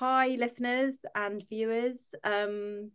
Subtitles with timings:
[0.00, 2.14] Hi, listeners and viewers.
[2.24, 2.92] Um,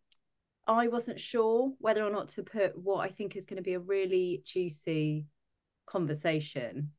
[0.66, 3.76] I wasn't sure whether or not to put what I think is going to be
[3.76, 5.28] a really juicy
[5.86, 6.94] conversation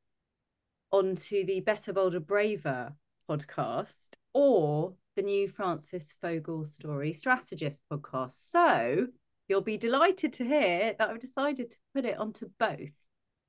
[0.92, 2.94] onto the Better, Bolder, Braver
[3.28, 8.34] podcast or the new Francis Fogel Story Strategist podcast.
[8.34, 9.08] So
[9.48, 12.94] you'll be delighted to hear that I've decided to put it onto both.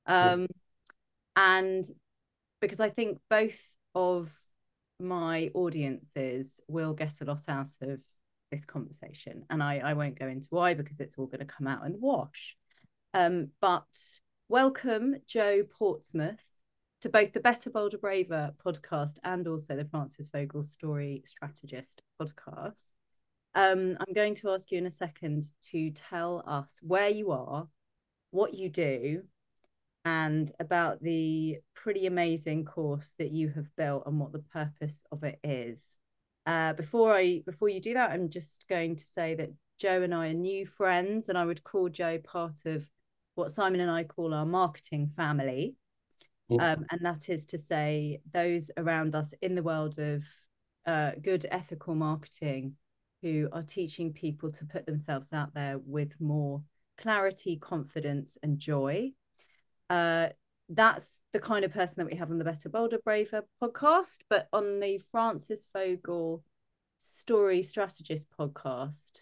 [0.08, 0.48] Um,
[1.36, 1.88] and
[2.62, 3.62] because I think both
[3.94, 4.32] of
[5.00, 8.00] my audiences will get a lot out of
[8.52, 9.44] this conversation.
[9.50, 12.00] And I, I won't go into why because it's all going to come out and
[12.00, 12.58] wash.
[13.14, 13.86] Um, but
[14.50, 16.44] welcome, Joe Portsmouth,
[17.02, 22.94] to both the Better, Bolder, Braver podcast and also the Francis Vogel Story Strategist podcast.
[23.54, 27.68] Um, I'm going to ask you in a second to tell us where you are,
[28.32, 29.23] what you do,
[30.07, 35.25] and about the pretty amazing course that you have built and what the purpose of
[35.25, 35.97] it is.
[36.45, 40.16] Uh, before I before you do that, I'm just going to say that Joe and
[40.16, 42.89] I are new friends, and I would call Joe part of
[43.36, 45.75] what Simon and I call our marketing family.
[46.49, 50.23] Um, and that is to say, those around us in the world of
[50.86, 52.75] uh, good ethical marketing
[53.21, 56.61] who are teaching people to put themselves out there with more
[56.97, 59.11] clarity, confidence, and joy.
[59.89, 60.30] Uh,
[60.69, 64.17] that's the kind of person that we have on the Better Bolder Braver podcast.
[64.30, 66.43] But on the Francis Fogel
[66.97, 69.21] Story Strategist podcast,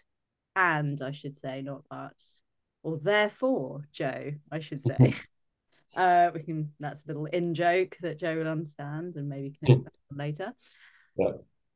[0.56, 2.20] and I should say, not that,
[2.82, 5.14] or therefore, Joe, I should say.
[5.96, 6.72] uh, we can.
[6.80, 10.52] That's a little in joke that Joe will understand, and maybe can expand on later.
[11.16, 11.32] Yeah.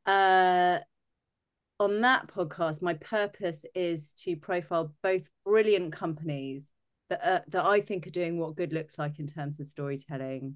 [0.06, 0.80] Uh,
[1.78, 6.72] on that podcast, my purpose is to profile both brilliant companies
[7.11, 10.55] that uh, that I think are doing what good looks like in terms of storytelling,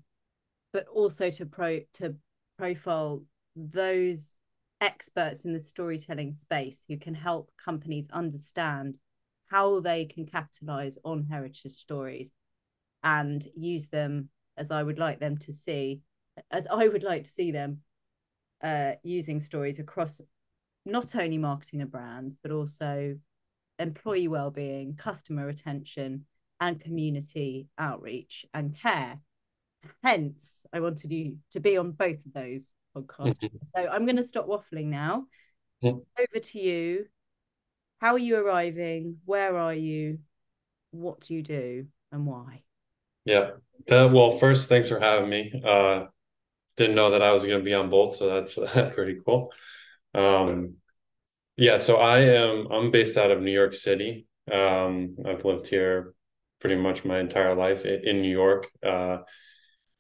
[0.73, 2.15] but also to pro to
[2.57, 3.23] profile
[3.55, 4.39] those
[4.81, 9.01] experts in the storytelling space who can help companies understand
[9.47, 12.31] how they can capitalize on heritage stories
[13.03, 16.01] and use them as I would like them to see,
[16.51, 17.81] as I would like to see them
[18.63, 20.21] uh, using stories across
[20.87, 23.17] not only marketing a brand, but also
[23.79, 26.27] employee well-being, customer retention,
[26.61, 29.21] and community outreach and care.
[30.03, 33.39] Hence, I wanted you to be on both of those podcasts.
[33.39, 33.57] Mm-hmm.
[33.75, 35.27] so I'm going to stop waffling now.
[35.83, 35.99] Mm-hmm.
[36.19, 37.07] Over to you.
[37.99, 39.19] How are you arriving?
[39.25, 40.19] Where are you?
[40.91, 42.63] What do you do and why?
[43.25, 43.51] Yeah.
[43.89, 45.53] That, well, first, thanks for having me.
[45.65, 46.07] Uh,
[46.77, 49.53] didn't know that I was going to be on both, so that's uh, pretty cool.
[50.15, 50.77] Um,
[51.57, 54.27] yeah, so I am I'm based out of New York City.
[54.51, 56.14] Um, I've lived here
[56.65, 58.71] pretty much my entire life in New York.
[58.83, 59.19] Uh,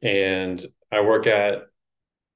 [0.00, 1.64] and I work at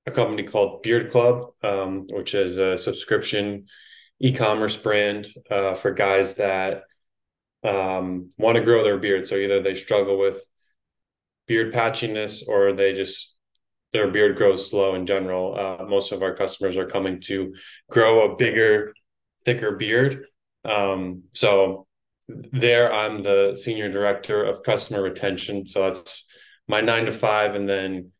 [0.05, 3.65] a company called Beard Club, um, which is a subscription
[4.21, 6.83] e-commerce brand uh, for guys that
[7.65, 9.27] um, want to grow their beard.
[9.27, 10.43] So either they struggle with
[11.47, 13.34] beard patchiness or they just
[13.94, 15.59] their beard grows slow in general.
[15.59, 17.55] Uh, most of our customers are coming to
[17.91, 18.93] grow a bigger,
[19.47, 20.27] thicker beard.
[20.67, 21.88] Um, so
[22.28, 26.28] there i'm the senior director of customer retention so that's
[26.66, 28.11] my nine to five and then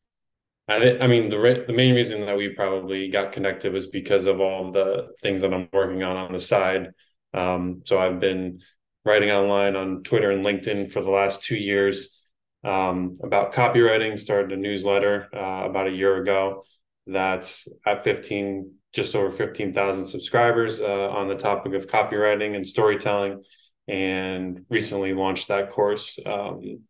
[0.69, 4.27] i, I mean the, re- the main reason that we probably got connected was because
[4.27, 6.93] of all the things that i'm working on on the side.
[7.35, 8.61] Um, so i've been
[9.05, 12.19] writing online on twitter and linkedin for the last two years
[12.65, 16.65] um, about copywriting started a newsletter uh, about a year ago.
[17.07, 23.43] That's at 15 just over 15,000 subscribers uh, on the topic of copywriting and storytelling
[23.89, 26.81] and recently launched that course um,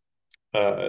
[0.55, 0.89] uh,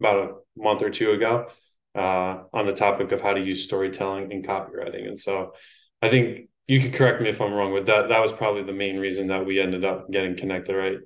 [0.00, 0.16] about
[0.56, 1.48] a month or two ago
[1.94, 5.08] uh, on the topic of how to use storytelling in copywriting.
[5.08, 5.54] And so
[6.02, 8.72] I think you could correct me if I'm wrong, but that that was probably the
[8.72, 10.98] main reason that we ended up getting connected, right?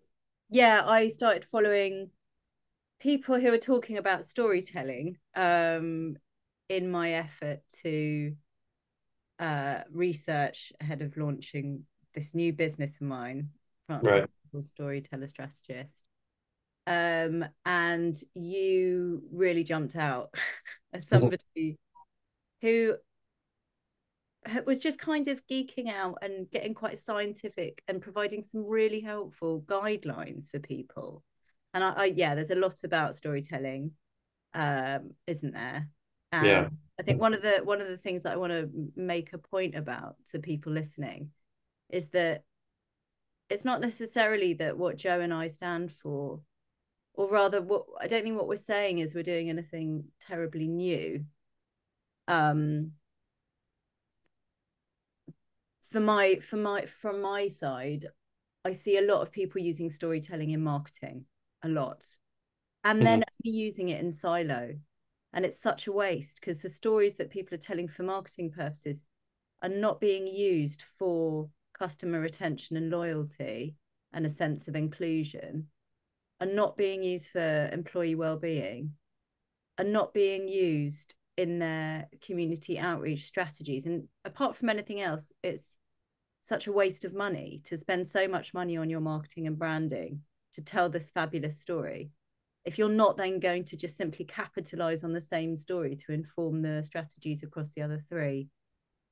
[0.50, 2.10] Yeah, I started following
[3.00, 6.16] people who are talking about storytelling um,
[6.68, 8.34] in my effort to
[9.38, 11.84] uh, research ahead of launching
[12.14, 13.48] this new business of mine
[13.86, 14.64] Francis right.
[14.64, 16.02] storyteller strategist.
[16.86, 20.34] Um, and you really jumped out
[20.92, 21.78] as somebody
[22.60, 22.96] who
[24.66, 29.62] was just kind of geeking out and getting quite scientific and providing some really helpful
[29.62, 31.22] guidelines for people.
[31.72, 33.92] And I, I yeah, there's a lot about storytelling,
[34.52, 35.88] um, isn't there?
[36.32, 36.68] And yeah.
[37.00, 39.38] I think one of the one of the things that I want to make a
[39.38, 41.30] point about to people listening
[41.90, 42.44] is that
[43.54, 46.40] it's not necessarily that what Joe and I stand for,
[47.14, 51.24] or rather, what I don't think what we're saying is we're doing anything terribly new.
[52.28, 52.92] Um,
[55.94, 58.06] for my for my from my side
[58.64, 61.24] i see a lot of people using storytelling in marketing
[61.62, 62.04] a lot
[62.82, 63.04] and mm-hmm.
[63.04, 64.74] then using it in silo
[65.32, 69.06] and it's such a waste because the stories that people are telling for marketing purposes
[69.62, 71.48] are not being used for
[71.78, 73.76] customer retention and loyalty
[74.12, 75.66] and a sense of inclusion
[76.40, 78.92] are not being used for employee well-being
[79.78, 85.78] are not being used in their community outreach strategies and apart from anything else it's
[86.42, 90.20] such a waste of money to spend so much money on your marketing and branding
[90.52, 92.10] to tell this fabulous story
[92.64, 96.62] if you're not then going to just simply capitalize on the same story to inform
[96.62, 98.48] the strategies across the other three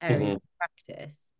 [0.00, 0.36] areas mm-hmm.
[0.36, 1.30] of practice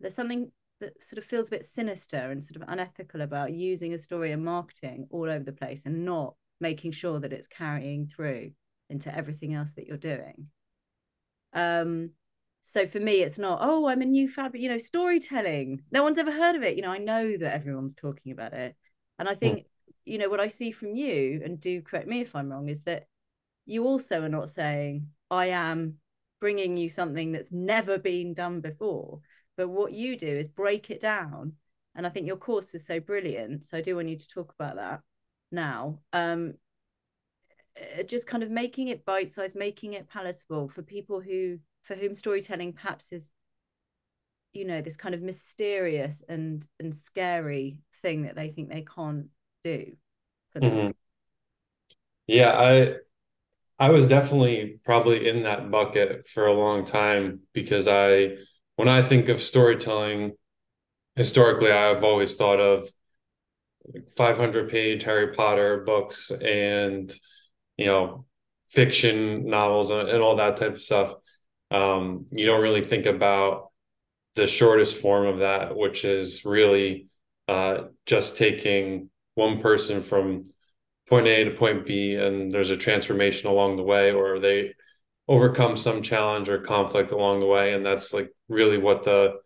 [0.00, 0.50] there's something
[0.82, 4.32] that sort of feels a bit sinister and sort of unethical about using a story
[4.32, 8.50] and marketing all over the place and not making sure that it's carrying through
[8.90, 10.48] into everything else that you're doing.
[11.54, 12.10] Um
[12.64, 15.82] so for me it's not oh i'm a new fab you know storytelling.
[15.90, 16.76] No one's ever heard of it.
[16.76, 18.76] You know i know that everyone's talking about it.
[19.18, 19.64] And i think mm.
[20.04, 22.82] you know what i see from you and do correct me if i'm wrong is
[22.82, 23.06] that
[23.66, 25.98] you also are not saying i am
[26.40, 29.20] bringing you something that's never been done before
[29.62, 31.52] but what you do is break it down.
[31.94, 33.62] And I think your course is so brilliant.
[33.62, 35.02] So I do want you to talk about that
[35.52, 36.00] now.
[36.12, 36.54] Um,
[37.80, 41.94] uh, just kind of making it bite sized, making it palatable for people who, for
[41.94, 43.30] whom storytelling perhaps is,
[44.52, 49.26] you know, this kind of mysterious and and scary thing that they think they can't
[49.62, 49.92] do.
[50.56, 50.90] Mm-hmm.
[52.26, 52.94] Yeah, I
[53.78, 58.38] I was definitely probably in that bucket for a long time because I
[58.76, 60.32] when I think of storytelling,
[61.16, 62.88] historically, I've always thought of
[64.16, 67.12] 500 page Harry Potter books and,
[67.76, 68.26] you know,
[68.68, 71.14] fiction novels and, and all that type of stuff.
[71.70, 73.70] Um, you don't really think about
[74.34, 77.08] the shortest form of that, which is really
[77.48, 80.44] uh, just taking one person from
[81.08, 84.74] point A to point B, and there's a transformation along the way, or they
[85.28, 87.72] overcome some challenge or conflict along the way.
[87.72, 89.40] And that's like really what the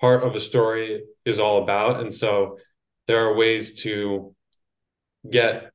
[0.00, 2.00] heart of a story is all about.
[2.00, 2.58] And so
[3.06, 4.34] there are ways to
[5.28, 5.70] get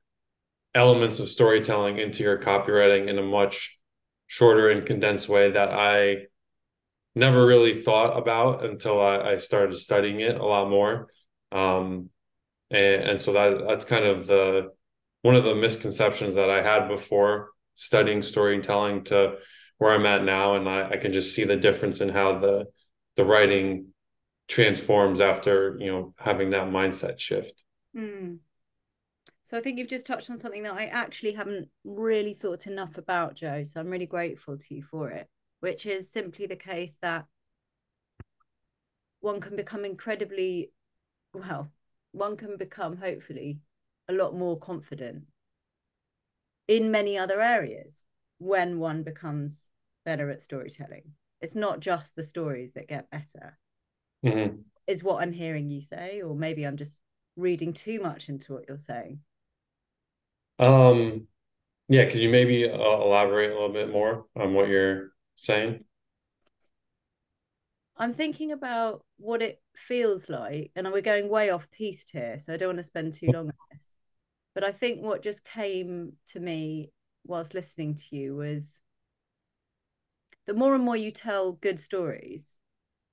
[0.76, 3.80] elements of storytelling into your copywriting in a much
[4.28, 6.28] shorter and condensed way that I
[7.16, 11.08] never really thought about until I, I started studying it a lot more.
[11.52, 12.10] Um,
[12.70, 14.70] and, and so that that's kind of the
[15.22, 19.36] one of the misconceptions that I had before studying storytelling to
[19.78, 22.66] where I'm at now, and I, I can just see the difference in how the
[23.16, 23.94] the writing
[24.48, 27.64] transforms after you know having that mindset shift.
[27.96, 28.40] Mm.
[29.46, 32.98] So I think you've just touched on something that I actually haven't really thought enough
[32.98, 33.64] about, Joe.
[33.64, 35.30] So I'm really grateful to you for it,
[35.62, 37.26] which is simply the case that
[39.22, 40.72] one can become incredibly
[41.34, 41.72] well,
[42.12, 43.60] one can become hopefully
[44.10, 45.24] a lot more confident
[46.68, 48.04] in many other areas
[48.40, 49.70] when one becomes
[50.06, 51.12] better at storytelling.
[51.42, 53.58] It's not just the stories that get better,
[54.26, 54.58] mm-hmm.
[54.88, 57.00] is what I'm hearing you say, or maybe I'm just
[57.36, 59.20] reading too much into what you're saying.
[60.60, 61.28] Um,
[61.88, 65.84] yeah, could you maybe uh, elaborate a little bit more on what you're saying?
[67.96, 72.54] I'm thinking about what it feels like, and we're going way off piste here, so
[72.54, 73.88] I don't want to spend too long on this.
[74.58, 76.90] But I think what just came to me
[77.28, 78.82] whilst listening to you was
[80.48, 82.58] the more and more you tell good stories,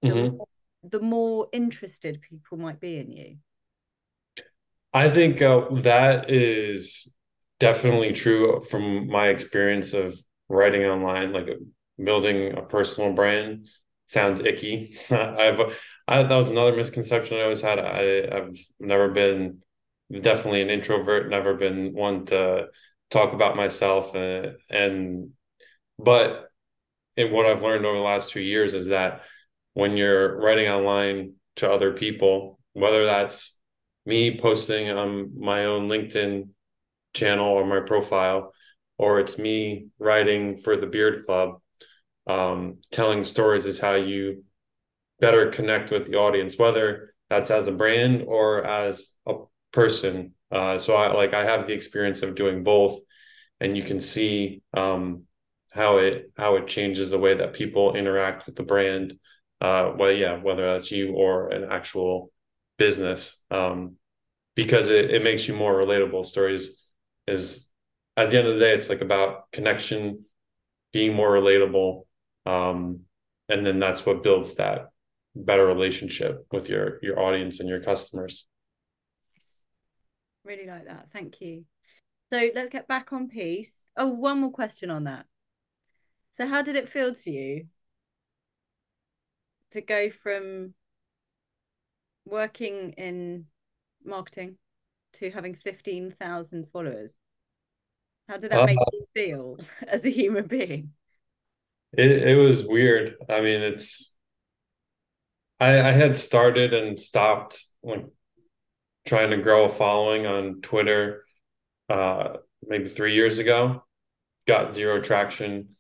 [0.03, 0.15] mm-hmm.
[0.15, 0.47] the, more,
[0.85, 3.37] the more interested people might be in you.
[4.95, 7.15] I think uh, that is
[7.61, 11.51] definitely true from my experience of writing online, like
[12.03, 13.69] building a personal brand.
[14.07, 14.97] Sounds icky.
[15.11, 15.77] I've
[16.09, 17.79] I, that was another misconception I always had.
[17.79, 19.59] I, I've never been
[20.11, 22.69] definitely an introvert, never been one to
[23.11, 25.31] talk about myself and, uh, and
[25.99, 26.49] but
[27.17, 29.23] and what I've learned over the last two years is that
[29.75, 33.57] when you're writing online to other people, whether that's
[34.05, 36.49] me posting on my own LinkedIn
[37.15, 38.53] channel or my profile,
[38.99, 41.61] or it's me writing for the Beard Club,
[42.27, 44.45] um, telling stories is how you
[45.21, 49.35] better connect with the audience, whether that's as a brand or as a
[49.75, 50.33] person.
[50.51, 53.01] Uh, so I like I have the experience of doing both,
[53.61, 55.25] and you can see um,
[55.71, 59.19] how it how it changes the way that people interact with the brand.
[59.61, 62.31] Uh, well, yeah, whether that's you or an actual
[62.79, 63.97] business, um,
[64.55, 66.25] because it, it makes you more relatable.
[66.25, 66.81] Stories
[67.27, 67.69] is
[68.17, 70.25] at the end of the day, it's like about connection,
[70.93, 72.05] being more relatable,
[72.47, 73.01] um,
[73.49, 74.91] and then that's what builds that
[75.35, 78.47] better relationship with your your audience and your customers.
[80.45, 81.09] Really like that.
[81.13, 81.65] Thank you.
[82.33, 83.87] So let's get back on peace.
[83.97, 85.27] Oh, one more question on that.
[86.33, 87.69] So how did it feel to you
[89.71, 90.75] to go from
[92.25, 93.47] working in
[94.05, 94.57] marketing
[95.15, 97.17] to having 15,000 followers?
[98.29, 100.93] How did that uh, make you feel as a human being?
[101.97, 103.17] It it was weird.
[103.29, 104.15] I mean, it's
[105.61, 108.07] I I had started and stopped like
[109.05, 111.25] trying to grow a following on Twitter
[111.89, 113.85] uh maybe 3 years ago.
[114.47, 115.77] Got zero traction.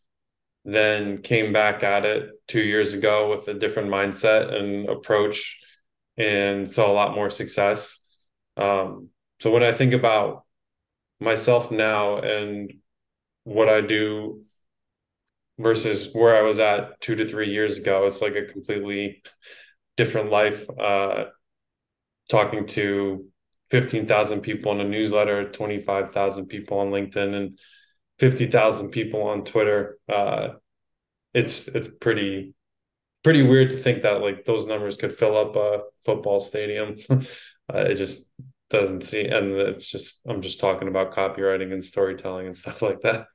[0.64, 5.61] Then came back at it 2 years ago with a different mindset and approach
[6.16, 8.00] and saw a lot more success.
[8.57, 10.45] Um so when I think about
[11.21, 12.73] myself now and
[13.45, 14.45] what I do
[15.59, 18.07] versus where I was at two to three years ago.
[18.07, 19.23] It's like a completely
[19.97, 20.69] different life.
[20.71, 21.26] Uh,
[22.28, 23.26] talking to
[23.71, 27.59] 15,000 people in a newsletter, 25,000 people on LinkedIn, and
[28.19, 29.99] 50,000 people on Twitter.
[30.09, 30.49] Uh,
[31.33, 32.54] it's it's pretty
[33.25, 36.97] pretty weird to think that like those numbers could fill up a football stadium.
[37.11, 38.31] uh, it just
[38.71, 43.00] doesn't seem, and it's just I'm just talking about copywriting and storytelling and stuff like
[43.00, 43.26] that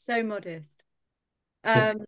[0.00, 0.82] so modest
[1.64, 1.98] um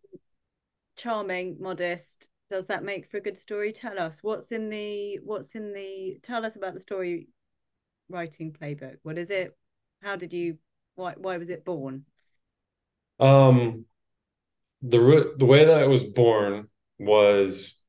[0.97, 3.73] charming modest does that make for a good story?
[3.73, 4.21] Tell us.
[4.23, 7.29] What's in the what's in the tell us about the story
[8.09, 8.97] writing playbook.
[9.03, 9.57] What is it?
[10.03, 10.59] How did you
[10.95, 12.05] why why was it born?
[13.19, 13.87] Um
[14.83, 16.69] the the way that it was born
[16.99, 17.83] was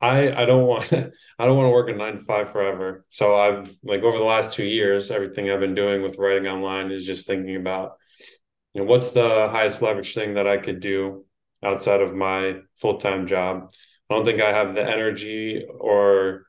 [0.00, 0.92] I I don't want
[1.38, 3.04] I don't want to work a nine to five forever.
[3.08, 6.90] So I've like over the last two years, everything I've been doing with writing online
[6.92, 7.96] is just thinking about
[8.74, 11.26] you know, what's the highest leverage thing that I could do
[11.62, 13.70] outside of my full time job?
[14.10, 16.46] I don't think I have the energy or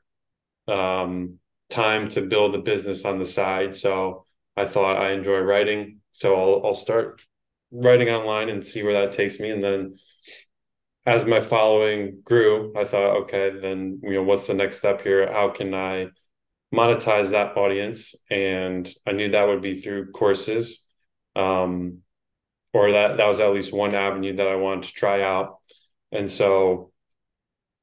[0.68, 1.38] um,
[1.70, 3.76] time to build a business on the side.
[3.76, 6.00] So I thought I enjoy writing.
[6.12, 7.22] So I'll, I'll start
[7.70, 9.50] writing online and see where that takes me.
[9.50, 9.96] And then
[11.06, 15.30] as my following grew, I thought, okay, then, you know, what's the next step here?
[15.30, 16.08] How can I
[16.72, 18.14] monetize that audience?
[18.30, 20.86] And I knew that would be through courses.
[21.36, 21.98] Um,
[22.74, 25.60] or that that was at least one avenue that I wanted to try out.
[26.12, 26.92] And so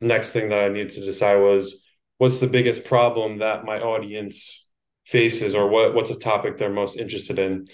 [0.02, 1.84] next thing that I needed to decide was
[2.18, 4.70] what's the biggest problem that my audience
[5.06, 7.66] faces or what what's a topic they're most interested in.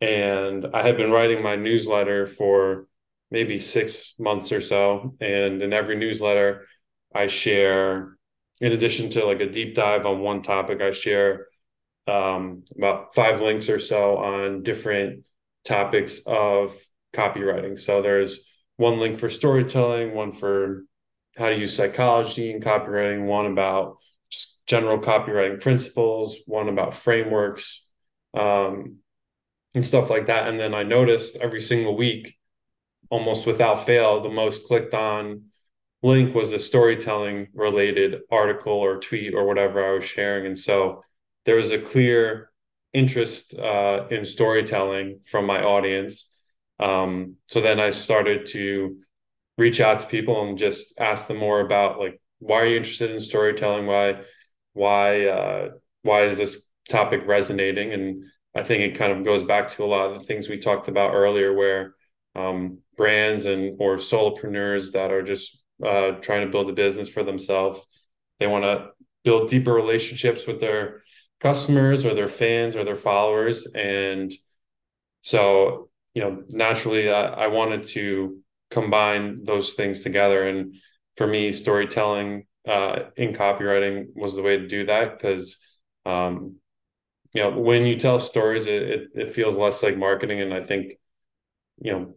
[0.00, 2.86] And I had been writing my newsletter for
[3.30, 6.66] maybe 6 months or so and in every newsletter
[7.14, 8.16] I share
[8.60, 11.46] in addition to like a deep dive on one topic I share
[12.06, 15.26] um, about five links or so on different
[15.64, 16.76] topics of
[17.12, 17.78] copywriting.
[17.78, 20.84] So there's one link for storytelling, one for
[21.36, 23.98] how to use psychology in copywriting, one about
[24.30, 27.90] just general copywriting principles, one about frameworks,
[28.34, 28.96] um,
[29.74, 30.48] and stuff like that.
[30.48, 32.36] And then I noticed every single week,
[33.10, 35.44] almost without fail, the most clicked on
[36.02, 40.46] link was the storytelling related article or tweet or whatever I was sharing.
[40.46, 41.04] And so
[41.44, 42.50] there was a clear
[42.92, 46.30] interest uh, in storytelling from my audience.
[46.78, 48.98] Um, so then I started to
[49.58, 53.10] reach out to people and just ask them more about like why are you interested
[53.10, 53.86] in storytelling?
[53.86, 54.22] Why
[54.72, 55.68] why uh,
[56.02, 57.92] why is this topic resonating?
[57.92, 60.58] And I think it kind of goes back to a lot of the things we
[60.58, 61.94] talked about earlier, where
[62.34, 67.22] um, brands and or solopreneurs that are just uh, trying to build a business for
[67.22, 67.86] themselves,
[68.40, 68.88] they want to
[69.24, 71.01] build deeper relationships with their
[71.42, 73.66] customers or their fans or their followers.
[73.74, 74.32] And
[75.22, 78.38] so you know naturally I, I, wanted to
[78.70, 80.46] combine those things together.
[80.46, 80.76] And
[81.16, 85.58] for me storytelling uh, in copywriting was the way to do that because
[86.06, 86.56] um,
[87.34, 90.40] you know when you tell stories it, it, it feels less like marketing.
[90.40, 90.92] And i think
[91.80, 92.14] you know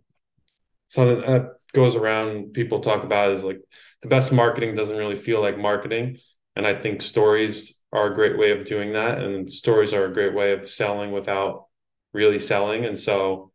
[0.88, 3.60] something that goes around people talk about is like
[4.01, 6.17] the best marketing doesn't really feel like marketing.
[6.55, 10.13] And i think stories are a great way of doing that and stories are a
[10.13, 11.65] great way of selling without
[12.13, 12.85] really selling.
[12.85, 13.51] And so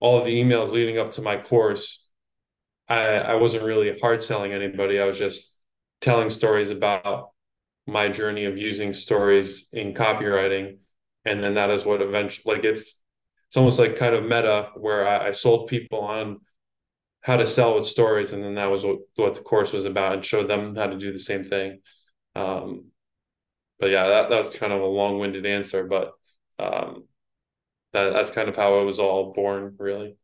[0.00, 2.08] all of the emails leading up to my course
[2.88, 5.00] i i wasn't really hard selling anybody.
[5.00, 5.54] I was just
[6.00, 7.30] telling stories about
[7.86, 10.78] my journey of using stories in copywriting.
[11.24, 13.00] And then that is what eventually like it's
[13.48, 16.40] it's almost like kind of meta where I, I sold people on
[17.22, 20.12] how to sell with stories and then that was what, what the course was about
[20.12, 21.80] and showed them how to do the same thing.
[22.34, 22.90] Um,
[23.84, 26.14] but yeah, that, that was kind of a long winded answer, but
[26.58, 27.04] um,
[27.92, 30.16] that, that's kind of how it was all born, really.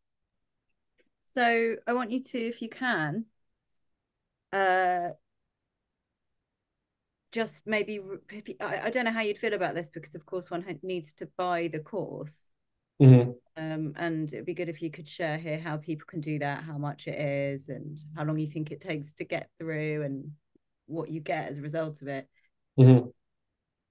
[1.34, 3.26] So I want you to, if you can,
[4.50, 5.10] uh
[7.32, 8.22] just maybe you,
[8.60, 11.28] I, I, don't know how you'd feel about this because of course one needs to
[11.36, 12.52] buy the course
[13.00, 13.30] mm-hmm.
[13.56, 16.64] um, and it'd be good if you could share here how people can do that
[16.64, 20.32] how much it is and how long you think it takes to get through and
[20.86, 22.26] what you get as a result of it
[22.76, 23.06] mm-hmm.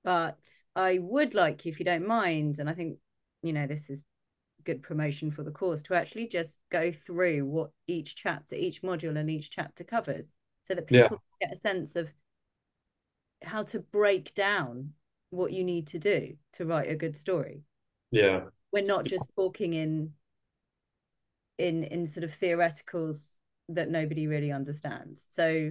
[0.10, 0.44] But
[0.76, 2.98] i would like you if you don't mind and i think
[3.44, 4.04] you know this is
[4.64, 9.16] good promotion for the course to actually just go through what each chapter each module
[9.16, 11.48] and each chapter covers so that people yeah.
[11.48, 12.12] get a sense of
[13.44, 14.90] how to break down
[15.30, 17.62] what you need to do to write a good story
[18.10, 18.42] yeah
[18.74, 20.12] we're not just talking in
[21.60, 23.38] in in sort of theoreticals
[23.68, 25.70] that nobody really understands so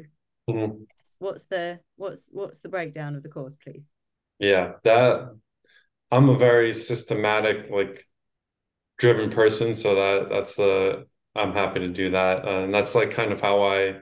[0.48, 0.84] mm-hmm.
[1.18, 3.90] what's the what's what's the breakdown of the course please
[4.38, 5.30] yeah that
[6.10, 8.06] i'm a very systematic like
[8.98, 13.10] driven person so that that's the i'm happy to do that uh, and that's like
[13.10, 13.94] kind of how i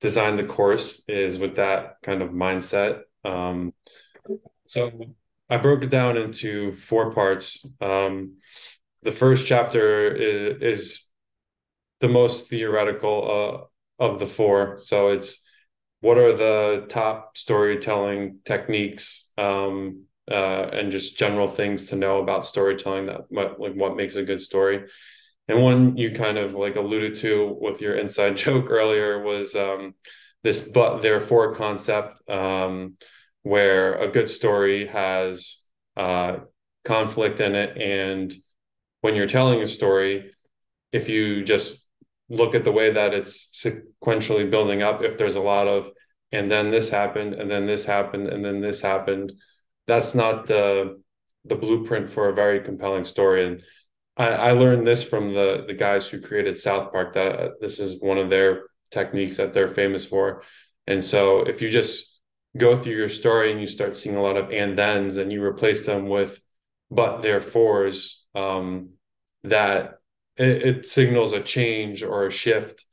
[0.00, 3.72] designed the course is with that kind of mindset um,
[4.66, 4.90] so
[5.48, 7.64] I broke it down into four parts.
[7.80, 8.38] Um,
[9.02, 11.02] the first chapter is, is
[12.00, 13.68] the most theoretical
[14.00, 14.80] uh, of the four.
[14.82, 15.45] So it's
[16.00, 22.46] what are the top storytelling techniques um, uh, and just general things to know about
[22.46, 24.84] storytelling that like what makes a good story.
[25.48, 29.94] And one you kind of like alluded to with your inside joke earlier was um,
[30.42, 32.28] this but therefore concept.
[32.28, 32.94] Um,
[33.46, 35.64] where a good story has
[35.96, 36.38] uh,
[36.84, 37.80] conflict in it.
[37.80, 38.34] And
[39.02, 40.32] when you're telling a story,
[40.90, 41.85] if you just
[42.28, 45.90] look at the way that it's sequentially building up, if there's a lot of,
[46.32, 49.32] and then this happened, and then this happened, and then this happened,
[49.86, 51.00] that's not the
[51.44, 53.46] the blueprint for a very compelling story.
[53.46, 53.62] And
[54.16, 57.12] I, I learned this from the the guys who created South Park.
[57.14, 60.42] That this is one of their techniques that they're famous for.
[60.86, 62.20] And so if you just
[62.56, 65.42] go through your story and you start seeing a lot of and thens and you
[65.42, 66.40] replace them with
[66.90, 68.90] but therefores um,
[69.44, 69.98] that
[70.36, 72.84] it, it, signals a change or a shift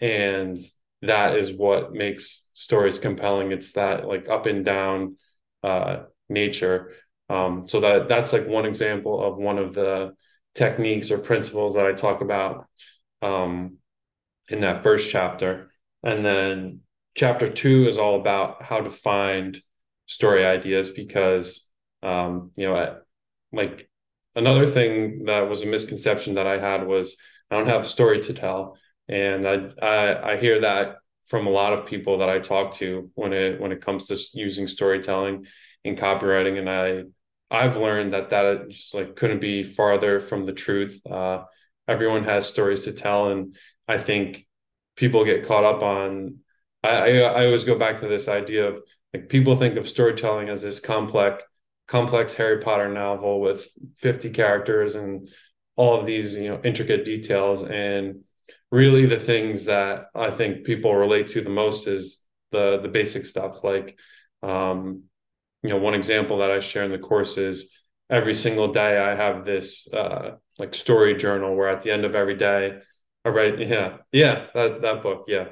[0.00, 0.56] and
[1.02, 3.52] that is what makes stories compelling.
[3.52, 5.16] It's that like up and down
[5.62, 6.94] uh, nature.
[7.28, 10.14] Um, so that that's like one example of one of the
[10.54, 12.66] techniques or principles that i talk about
[13.20, 13.76] um,
[14.48, 15.70] in that first chapter.
[16.02, 16.80] And then
[17.14, 19.60] chapter two is all about how to find
[20.06, 21.68] story ideas because
[22.02, 22.98] um, you know
[23.52, 23.88] like
[24.36, 27.16] another thing that was a misconception that i had was
[27.50, 28.78] i don't have a story to tell.
[29.08, 30.96] And I, I i hear that
[31.26, 34.16] from a lot of people that i talk to when it when it comes to
[34.38, 35.46] using storytelling
[35.84, 36.58] in copywriting.
[36.58, 37.04] And i
[37.50, 41.00] i've learned that that just like couldn't be farther from the truth.
[41.08, 41.44] Uh,
[41.88, 43.30] everyone has stories to tell.
[43.30, 43.56] And
[43.88, 44.46] i think
[44.96, 46.38] people get caught up on
[46.82, 50.62] I, I always go back to this idea of like people think of storytelling as
[50.62, 51.42] this complex
[51.86, 55.28] complex Harry Potter novel with 50 characters and
[55.76, 57.62] all of these you know intricate details.
[57.62, 58.22] And
[58.70, 63.26] really the things that I think people relate to the most is the the basic
[63.26, 63.62] stuff.
[63.62, 63.98] Like
[64.42, 65.04] um
[65.62, 67.72] you know one example that I share in the course is
[68.10, 72.14] every single day I have this uh like story journal where at the end of
[72.14, 72.78] every day
[73.24, 75.48] I write yeah yeah that that book yeah.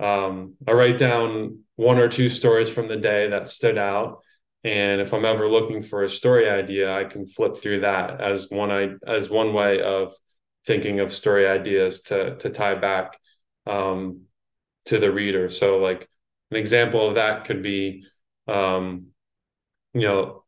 [0.00, 4.22] Um, I write down one or two stories from the day that stood out.
[4.64, 8.50] And if I'm ever looking for a story idea, I can flip through that as
[8.50, 10.14] one I as one way of
[10.66, 13.18] thinking of story ideas to to tie back
[13.66, 14.22] um,
[14.86, 15.48] to the reader.
[15.50, 16.08] So like
[16.50, 18.06] an example of that could be
[18.48, 19.08] um,
[19.92, 20.44] you know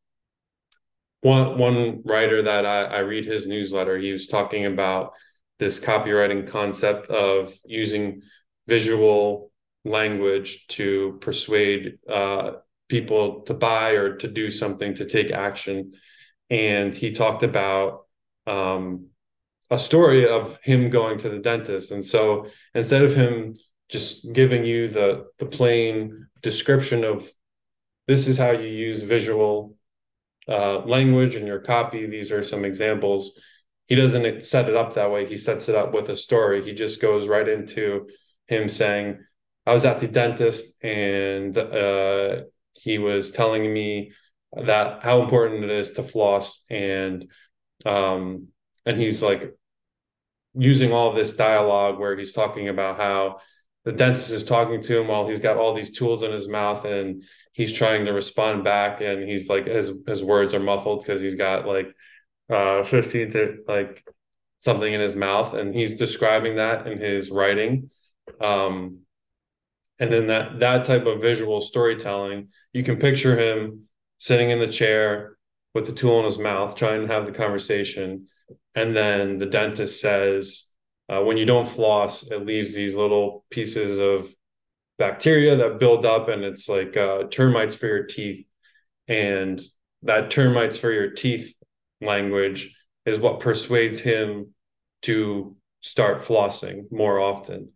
[1.21, 5.13] one one writer that I, I read his newsletter, he was talking about
[5.59, 8.23] this copywriting concept of using
[8.67, 9.51] visual
[9.85, 12.53] language to persuade uh,
[12.89, 15.93] people to buy or to do something to take action.
[16.51, 18.07] And he talked about
[18.47, 19.09] um,
[19.71, 21.91] a story of him going to the dentist.
[21.91, 23.57] And so instead of him
[23.89, 27.31] just giving you the the plain description of
[28.09, 29.77] this is how you use visual
[30.49, 33.39] uh, language in your copy these are some examples
[33.87, 35.27] he doesn't set it up that way.
[35.27, 36.65] He sets it up with a story.
[36.65, 38.09] He just goes right into
[38.49, 39.19] him saying,
[39.65, 42.43] I was at the dentist and uh,
[42.81, 44.13] he was telling me
[44.65, 47.31] that how important it is to floss and
[47.85, 48.49] um,
[48.85, 49.55] and he's like
[50.55, 53.39] using all this dialogue where he's talking about how
[53.85, 56.85] the dentist is talking to him while he's got all these tools in his mouth
[56.85, 61.21] and he's trying to respond back and he's like his his words are muffled because
[61.21, 61.89] he's got like
[62.51, 64.03] uh 15 to like
[64.61, 67.91] something in his mouth and he's describing that in his writing.
[68.41, 69.06] Um,
[69.99, 74.69] and then that that type of visual storytelling, you can picture him sitting in the
[74.69, 75.37] chair
[75.75, 78.27] with the tool in his mouth, trying to have the conversation,
[78.75, 80.71] and then the dentist says,
[81.09, 84.35] uh, "When you don't floss, it leaves these little pieces of
[84.99, 88.47] bacteria that build up, and it's like uh, termites for your teeth."
[89.09, 89.61] And
[90.03, 91.55] that termites for your teeth
[92.01, 94.55] language is what persuades him
[95.03, 97.71] to start flossing more often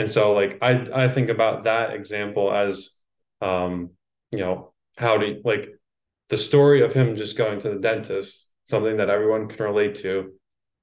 [0.00, 2.98] and so like i i think about that example as
[3.40, 3.90] um
[4.32, 5.68] you know how to like
[6.30, 10.32] the story of him just going to the dentist something that everyone can relate to.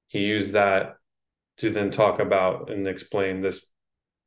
[0.08, 0.96] He used that
[1.56, 3.66] to then talk about and explain this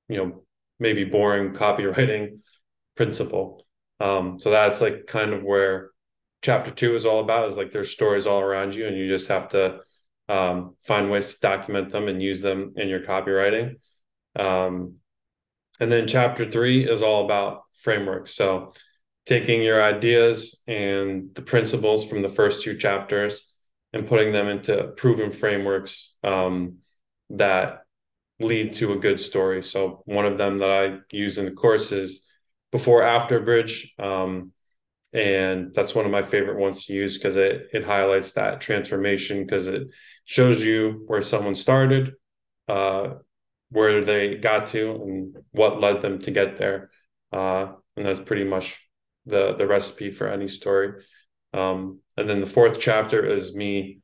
[0.10, 0.43] you know
[0.80, 2.39] maybe boring copywriting
[2.95, 3.65] principle.
[3.99, 5.91] Um so that's like kind of where
[6.41, 9.27] chapter two is all about is like there's stories all around you and you just
[9.30, 9.80] have to
[10.27, 13.75] um, find ways to document them and use them in your copywriting
[14.38, 14.96] um,
[15.80, 18.34] and then chapter three is all about frameworks.
[18.34, 18.74] So
[19.26, 23.52] taking your ideas and the principles from the first two chapters
[23.94, 26.78] and putting them into proven frameworks um,
[27.30, 27.82] that
[28.39, 29.62] lead to a good story.
[29.62, 32.28] So one of them that I use in the course is
[32.72, 33.94] before after bridge.
[34.00, 34.54] Um,
[35.13, 39.46] and that's one of my favorite ones to use because it, it highlights that transformation
[39.46, 39.88] because it
[40.26, 42.13] shows you where someone started,
[42.70, 43.15] uh,
[43.71, 46.91] where they got to and what led them to get there.
[47.31, 48.88] Uh, and that's pretty much
[49.25, 51.03] the the recipe for any story.
[51.53, 53.99] Um, and then the fourth chapter is me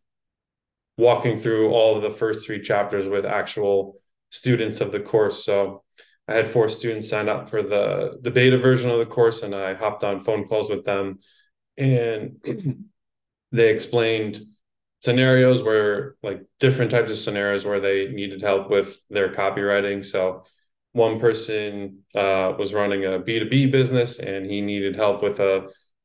[0.97, 3.99] walking through all of the first three chapters with actual
[4.29, 5.43] students of the course.
[5.45, 5.83] So
[6.27, 9.53] I had four students sign up for the the beta version of the course, and
[9.53, 11.19] I hopped on phone calls with them,
[11.77, 12.37] and
[13.51, 14.39] they explained
[15.07, 20.03] scenarios where like different types of scenarios where they needed help with their copywriting.
[20.03, 20.43] So
[20.91, 25.61] one person uh, was running a B2B business and he needed help with uh,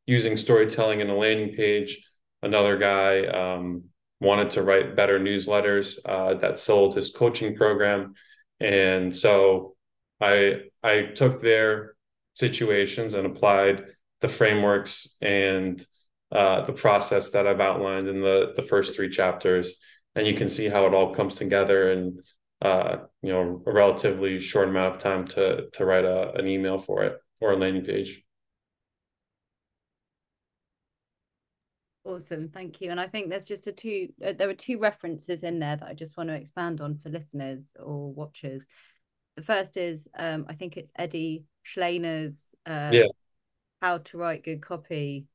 [0.07, 2.07] using storytelling in a landing page.
[2.45, 3.87] Another guy um,
[4.21, 8.15] wanted to write better newsletters uh, that sold his coaching program.
[8.61, 9.75] And so
[10.21, 11.97] I I took their
[12.35, 13.85] situations and applied
[14.21, 15.85] the frameworks and
[16.33, 19.77] uh, the process that I've outlined in the the first three chapters,
[20.14, 22.23] and you can see how it all comes together in
[22.62, 26.79] uh, you know a relatively short amount of time to to write a, an email
[26.79, 28.25] for it or a landing page.
[32.05, 32.90] Awesome, thank you.
[32.90, 34.09] And I think there's just a two.
[34.25, 37.11] Uh, there were two references in there that I just want to expand on for
[37.11, 38.66] listeners or watchers.
[39.37, 43.09] The first is um, I think it's Eddie Shleyner's uh, yeah.
[43.83, 45.27] "How to Write Good Copy"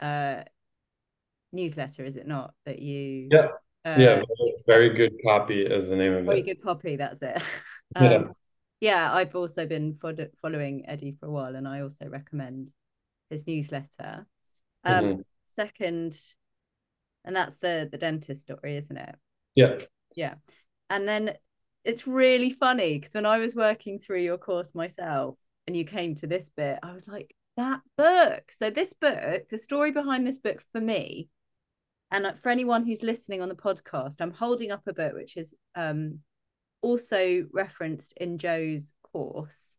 [0.00, 0.42] uh,
[1.52, 2.54] newsletter, is it not?
[2.66, 3.48] That you yeah
[3.84, 4.22] uh, yeah
[4.66, 6.44] very good copy is the name of very it.
[6.44, 6.96] Very good copy.
[6.96, 7.42] That's it.
[7.96, 8.22] um, yeah.
[8.80, 9.98] Yeah, I've also been
[10.40, 12.72] following Eddie for a while, and I also recommend
[13.28, 14.26] his newsletter.
[14.84, 15.20] Um, mm-hmm.
[15.44, 16.18] Second,
[17.24, 19.14] and that's the the dentist story, isn't it?
[19.54, 19.78] Yeah.
[20.16, 20.34] Yeah,
[20.88, 21.34] and then
[21.84, 25.36] it's really funny because when I was working through your course myself,
[25.66, 28.50] and you came to this bit, I was like, that book.
[28.50, 31.28] So this book, the story behind this book for me,
[32.10, 35.54] and for anyone who's listening on the podcast, I'm holding up a book which is
[35.74, 36.20] um,
[36.82, 39.76] also referenced in Joe's course,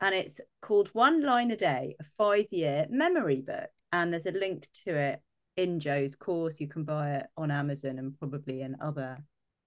[0.00, 4.68] and it's called One Line a Day, a five-year memory book, and there's a link
[4.84, 5.20] to it
[5.56, 6.60] in Joe's course.
[6.60, 9.16] You can buy it on Amazon and probably in other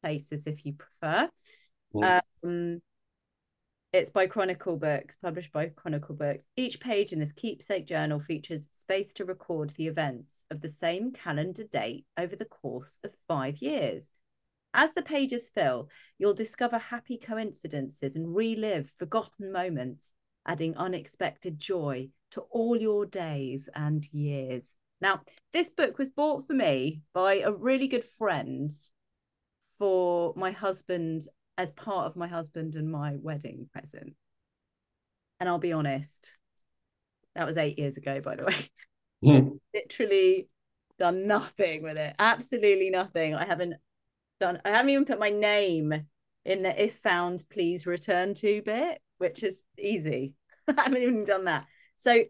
[0.04, 1.28] places if you prefer.
[1.96, 2.22] Mm.
[2.44, 2.82] Um,
[3.92, 6.44] it's by Chronicle Books, published by Chronicle Books.
[6.56, 11.12] Each page in this keepsake journal features space to record the events of the same
[11.12, 14.12] calendar date over the course of five years.
[14.76, 20.14] As the pages fill, you'll discover happy coincidences and relive forgotten moments,
[20.46, 24.76] adding unexpected joy to all your days and years.
[25.02, 25.22] Now,
[25.52, 28.70] this book was bought for me by a really good friend
[29.80, 31.28] for my husband
[31.60, 34.14] as part of my husband and my wedding present.
[35.42, 36.38] And I'll be honest,
[37.36, 38.70] that was eight years ago, by the way.
[39.24, 39.60] Mm.
[39.74, 40.48] Literally
[40.98, 42.16] done nothing with it.
[42.18, 43.36] Absolutely nothing.
[43.36, 43.74] I haven't
[44.40, 45.94] done, I haven't even put my name
[46.46, 50.36] in the if found, please return to bit, which is easy.
[50.70, 51.66] I haven't even done that.
[51.98, 52.24] So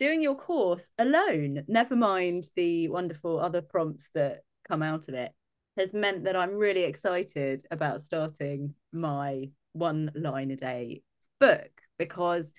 [0.00, 5.30] doing your course alone, never mind the wonderful other prompts that come out of it,
[5.76, 11.02] has meant that I'm really excited about starting my one line a day
[11.40, 12.52] book because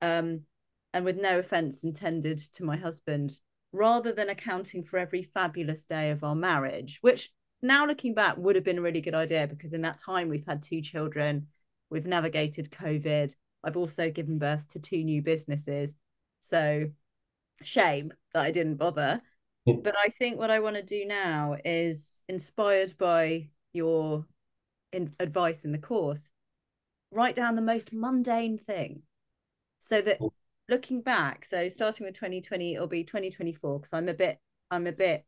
[0.00, 0.42] um
[0.92, 3.40] and with no offense intended to my husband
[3.72, 7.30] rather than accounting for every fabulous day of our marriage which
[7.62, 10.46] now looking back would have been a really good idea because in that time we've
[10.46, 11.46] had two children
[11.90, 13.34] we've navigated covid
[13.64, 15.94] I've also given birth to two new businesses.
[16.40, 16.90] So
[17.62, 19.22] shame that I didn't bother.
[19.66, 24.26] But I think what I want to do now is inspired by your
[24.92, 26.30] in, advice in the course,
[27.10, 29.02] write down the most mundane thing
[29.80, 30.18] so that
[30.68, 34.38] looking back, so starting with 2020, it'll be 2024 because I'm a bit,
[34.70, 35.24] I'm a bit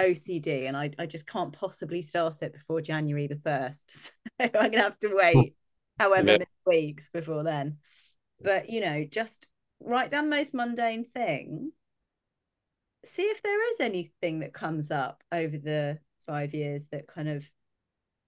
[0.00, 4.12] OCD and I, I just can't possibly start it before January the 1st.
[4.38, 5.54] So I'm gonna have to wait
[5.98, 6.38] however yeah.
[6.38, 7.78] many weeks before then.
[8.38, 9.48] But you know, just
[9.80, 11.72] write down the most mundane thing.
[13.06, 17.44] See if there is anything that comes up over the five years that kind of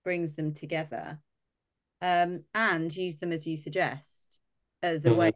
[0.04, 1.18] brings them together.
[2.00, 4.38] Um, and use them as you suggest
[4.84, 5.18] as a mm-hmm.
[5.18, 5.32] way,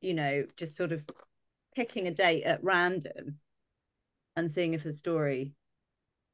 [0.00, 1.04] you know, just sort of
[1.74, 3.38] picking a date at random
[4.36, 5.52] and seeing if a story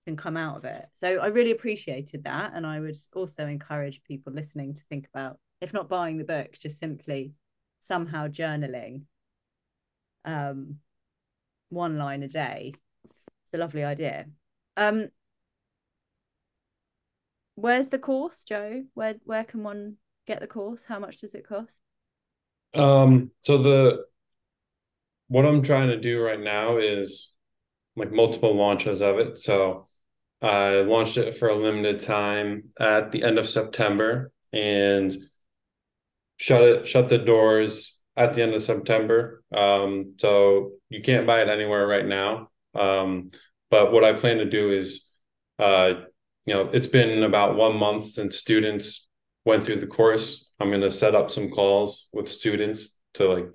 [0.06, 0.86] can come out of it.
[0.92, 2.52] So I really appreciated that.
[2.54, 6.58] And I would also encourage people listening to think about, if not buying the book,
[6.58, 7.32] just simply
[7.80, 9.04] somehow journaling
[10.24, 10.76] um,
[11.72, 12.74] one line a day.
[13.44, 14.26] It's a lovely idea.
[14.76, 15.08] Um,
[17.54, 18.84] where's the course, Joe?
[18.94, 20.84] Where where can one get the course?
[20.84, 21.78] How much does it cost?
[22.74, 24.04] Um, so the
[25.28, 27.32] what I'm trying to do right now is
[27.96, 29.38] like multiple launches of it.
[29.38, 29.88] So
[30.40, 35.16] I launched it for a limited time at the end of September and
[36.38, 39.42] shut it, shut the doors at the end of September.
[39.54, 42.50] Um, so you can't buy it anywhere right now.
[42.74, 43.30] Um,
[43.70, 45.06] but what I plan to do is,
[45.58, 45.92] uh,
[46.44, 49.08] you know, it's been about one month since students
[49.44, 50.52] went through the course.
[50.60, 53.54] I'm going to set up some calls with students to like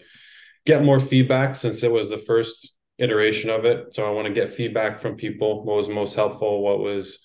[0.65, 3.93] get more feedback since it was the first iteration of it.
[3.93, 5.63] So I want to get feedback from people.
[5.63, 6.63] What was most helpful?
[6.63, 7.19] What was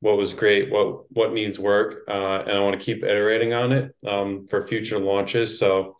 [0.00, 0.70] what was great?
[0.70, 2.04] What what needs work?
[2.08, 5.58] Uh, and I want to keep iterating on it um, for future launches.
[5.58, 5.96] So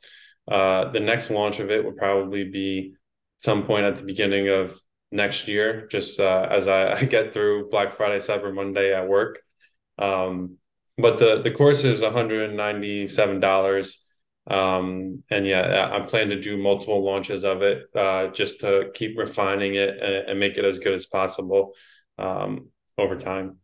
[0.50, 2.94] uh, the next launch of it will probably be
[3.38, 4.78] some point at the beginning of
[5.10, 9.40] next year, just uh, as I, I, get through Black Friday, Cyber Monday at work.
[9.98, 10.58] Um,
[10.96, 14.04] but the the course is one hundred and ninety seven dollars.
[14.48, 19.18] Um, and yeah, I plan to do multiple launches of it uh, just to keep
[19.18, 21.74] refining it and, and, make it as good as possible
[22.18, 23.58] um, over time.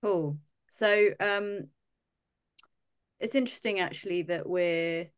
[0.00, 0.38] Cool.
[0.68, 1.66] So um,
[3.18, 5.08] it's interesting actually that we're,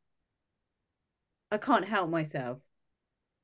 [1.51, 2.61] I can't help myself.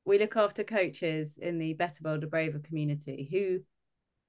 [0.07, 3.59] We look after coaches in the Better Bolder Braver community who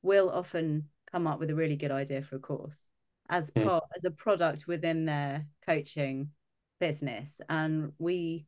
[0.03, 2.88] will often come up with a really good idea for a course
[3.31, 3.62] as hmm.
[3.62, 6.31] part as a product within their coaching
[6.81, 8.45] business and we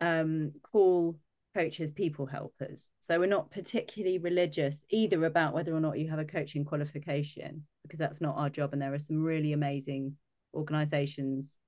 [0.00, 1.18] um, call
[1.54, 2.88] coaches people helpers.
[3.00, 7.66] So we're not particularly religious either about whether or not you have a coaching qualification,
[7.82, 8.72] because that's not our job.
[8.72, 10.16] And there are some really amazing
[10.54, 11.58] organizations,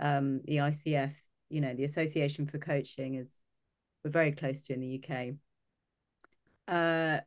[0.00, 1.14] um, the ICF,
[1.48, 3.40] you know, the Association for Coaching is
[4.06, 5.34] we're very close to in the UK,
[6.68, 7.20] uh,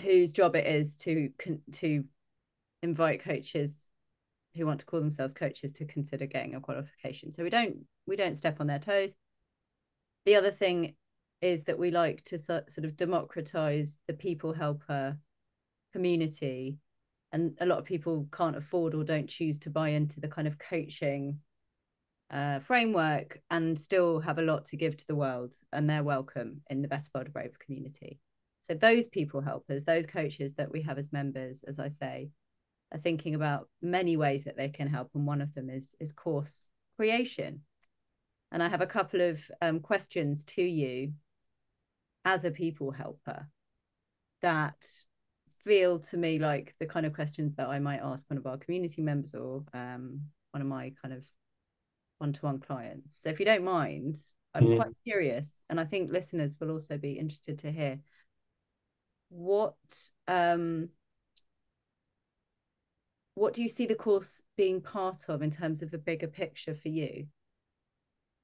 [0.00, 1.30] whose job it is to
[1.72, 2.04] to
[2.80, 3.88] invite coaches
[4.54, 7.32] who want to call themselves coaches to consider getting a qualification.
[7.32, 9.16] So we don't we don't step on their toes.
[10.26, 10.94] The other thing
[11.40, 15.18] is that we like to so, sort of democratize the people helper
[15.92, 16.78] community
[17.32, 20.46] and a lot of people can't afford or don't choose to buy into the kind
[20.46, 21.40] of coaching
[22.30, 26.60] uh, framework and still have a lot to give to the world and they're welcome
[26.70, 28.18] in the Better Bolder Braver community
[28.62, 32.30] so those people helpers those coaches that we have as members as i say
[32.92, 36.12] are thinking about many ways that they can help, and one of them is is
[36.12, 37.62] course creation.
[38.52, 41.12] And I have a couple of um, questions to you
[42.24, 43.48] as a people helper
[44.42, 44.86] that
[45.60, 48.56] feel to me like the kind of questions that I might ask one of our
[48.56, 50.20] community members or um,
[50.52, 51.26] one of my kind of
[52.18, 53.20] one-to-one clients.
[53.20, 54.16] So if you don't mind,
[54.54, 54.76] I'm mm.
[54.76, 58.00] quite curious, and I think listeners will also be interested to hear
[59.28, 59.74] what
[60.28, 60.88] um,
[63.34, 66.74] what do you see the course being part of in terms of the bigger picture
[66.74, 67.26] for you?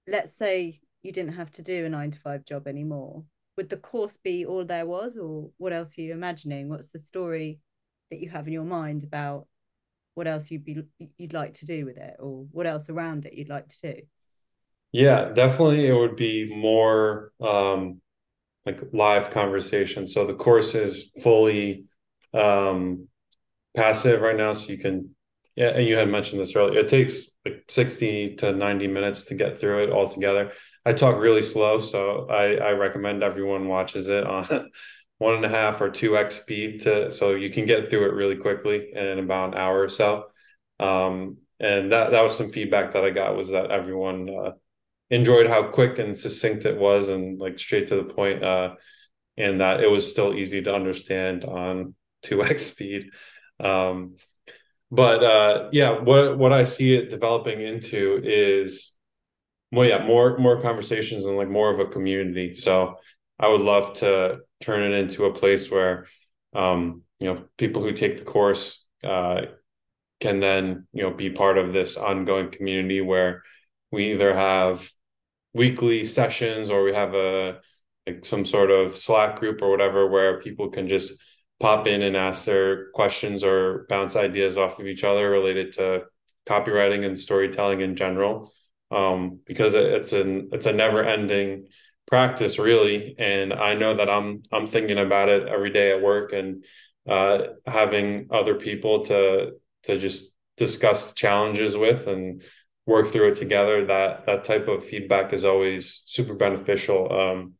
[0.06, 3.24] Let's say you didn't have to do a nine to five job anymore.
[3.56, 6.68] Would the course be all there was, or what else are you imagining?
[6.68, 7.60] What's the story
[8.10, 9.46] that you have in your mind about
[10.14, 10.82] what else you'd be
[11.18, 14.02] you'd like to do with it, or what else around it you'd like to do?
[14.92, 15.86] Yeah, definitely.
[15.86, 18.00] It would be more um,
[18.66, 20.06] like live conversation.
[20.06, 21.86] So the course is fully
[22.34, 23.08] um,
[23.76, 25.14] passive right now, so you can.
[25.56, 26.80] Yeah, and you had mentioned this earlier.
[26.80, 30.52] It takes like sixty to ninety minutes to get through it all together.
[30.86, 34.46] I talk really slow, so I, I recommend everyone watches it on
[35.22, 38.14] one and a half or two x speed to so you can get through it
[38.14, 40.24] really quickly in about an hour or so.
[40.80, 44.50] Um, and that that was some feedback that I got was that everyone uh,
[45.10, 48.74] enjoyed how quick and succinct it was and like straight to the point uh,
[49.36, 53.10] and that it was still easy to understand on 2x speed
[53.60, 54.16] um,
[54.90, 58.96] but uh, yeah what what i see it developing into is
[59.70, 62.96] well yeah more more conversations and like more of a community so
[63.38, 66.06] i would love to turn it into a place where
[66.54, 69.42] um, you know people who take the course uh,
[70.20, 73.42] can then you know be part of this ongoing community where
[73.90, 74.90] we either have
[75.52, 77.60] weekly sessions or we have a
[78.06, 81.12] like some sort of slack group or whatever where people can just
[81.60, 86.02] pop in and ask their questions or bounce ideas off of each other related to
[86.46, 88.52] copywriting and storytelling in general.
[88.90, 91.68] Um, because it's an it's a never ending
[92.06, 93.14] practice really.
[93.18, 96.64] And i know that i'm i'm thinking about it every day at work and
[97.08, 99.52] uh, having other people to
[99.84, 102.42] to just discuss challenges with and
[102.86, 107.12] work through it together that that type of feedback is always super beneficial.
[107.12, 107.54] Um,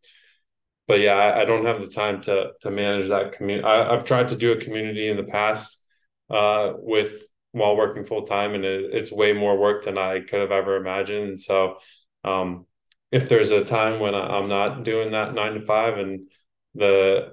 [0.89, 4.29] but yeah I, I, don't have the time to to manage that community i've tried
[4.29, 5.85] to do a community in the past
[6.31, 10.41] uh, with while working full time and it, it's way more work than i could
[10.41, 11.41] have ever imagined.
[11.41, 11.79] So
[12.25, 12.67] um,
[13.13, 16.29] if there's a time when i'm not doing that nine to five and
[16.75, 17.33] the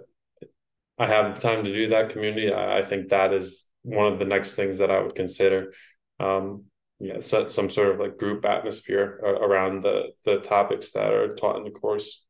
[1.00, 4.20] i have the time to do that community i, I think that is one of
[4.20, 5.74] the next things that i would consider
[6.20, 6.66] um,
[7.00, 11.58] yeah, set some sort of like group atmosphere around the the topics that are taught
[11.58, 12.26] in the course.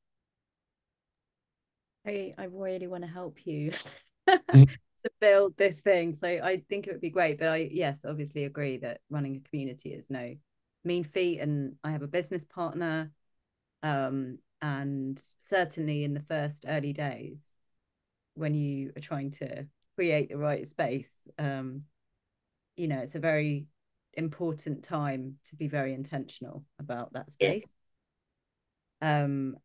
[2.06, 3.72] I I really want to help you
[4.30, 4.70] mm.
[4.70, 6.14] to build this thing.
[6.14, 7.40] So I think it would be great.
[7.40, 10.36] But I yes, obviously agree that running a community is no
[10.84, 11.40] mean feat.
[11.40, 13.12] And I have a business partner.
[13.84, 17.44] Um, and certainly in the first early days,
[18.34, 21.82] when you are trying to create the right space, um,
[22.76, 23.68] you know, it's a very
[24.14, 27.66] important time to be very intentional about that space.
[29.02, 29.24] Yeah.
[29.24, 29.56] Um,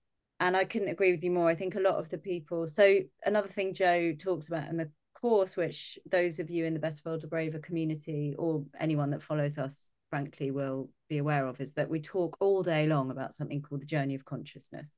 [0.40, 1.48] and I couldn't agree with you more.
[1.48, 2.66] I think a lot of the people.
[2.66, 6.80] So another thing Joe talks about in the course, which those of you in the
[6.80, 11.72] Better Bolder Braver community or anyone that follows us, frankly, will be aware of, is
[11.72, 14.92] that we talk all day long about something called the journey of consciousness,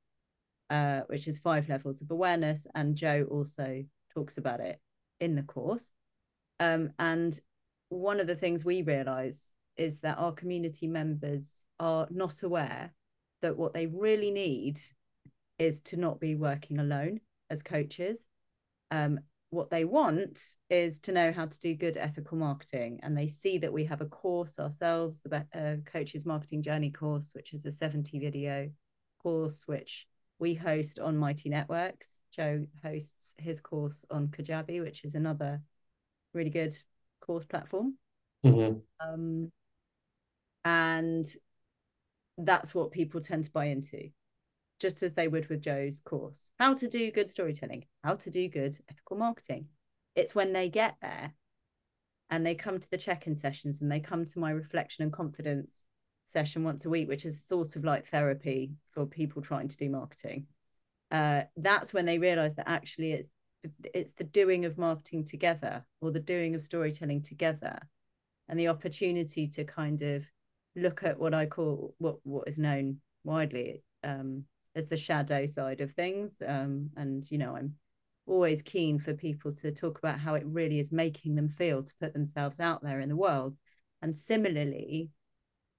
[0.69, 2.67] uh, which is five levels of awareness.
[2.75, 4.79] And Joe also talks about it
[5.19, 5.91] in the course.
[6.61, 7.41] Um, and
[7.89, 12.93] one of the things we realize is that our community members are not aware
[13.41, 14.79] that what they really need
[15.59, 18.27] is to not be working alone as coaches.
[18.91, 23.01] Um, what they want is to know how to do good ethical marketing.
[23.03, 27.31] And they see that we have a course ourselves, the uh, Coaches Marketing Journey course,
[27.33, 28.71] which is a 70 video
[29.23, 30.07] course, which
[30.39, 32.21] we host on Mighty Networks.
[32.35, 35.63] Joe hosts his course on Kajabi, which is another
[36.35, 36.75] really good
[37.21, 37.95] course platform.
[38.45, 38.79] Mm-hmm.
[39.01, 39.53] Um,
[40.65, 41.25] and
[42.39, 44.11] that's what people tend to buy into,
[44.79, 46.51] just as they would with Joe's course.
[46.59, 49.69] How to do good storytelling, how to do good ethical marketing.
[50.15, 51.33] It's when they get there
[52.31, 55.13] and they come to the check in sessions and they come to my reflection and
[55.13, 55.85] confidence
[56.27, 59.89] session once a week, which is sort of like therapy for people trying to do
[59.89, 60.47] marketing.
[61.11, 63.31] Uh, that's when they realize that actually it's
[63.95, 67.79] it's the doing of marketing together or the doing of storytelling together
[68.49, 70.25] and the opportunity to kind of
[70.77, 74.45] look at what I call what what is known widely um,
[74.77, 76.41] as the shadow side of things.
[76.47, 77.75] Um, and you know, I'm
[78.27, 81.95] always keen for people to talk about how it really is making them feel to
[82.01, 83.57] put themselves out there in the world.
[84.03, 85.11] And similarly,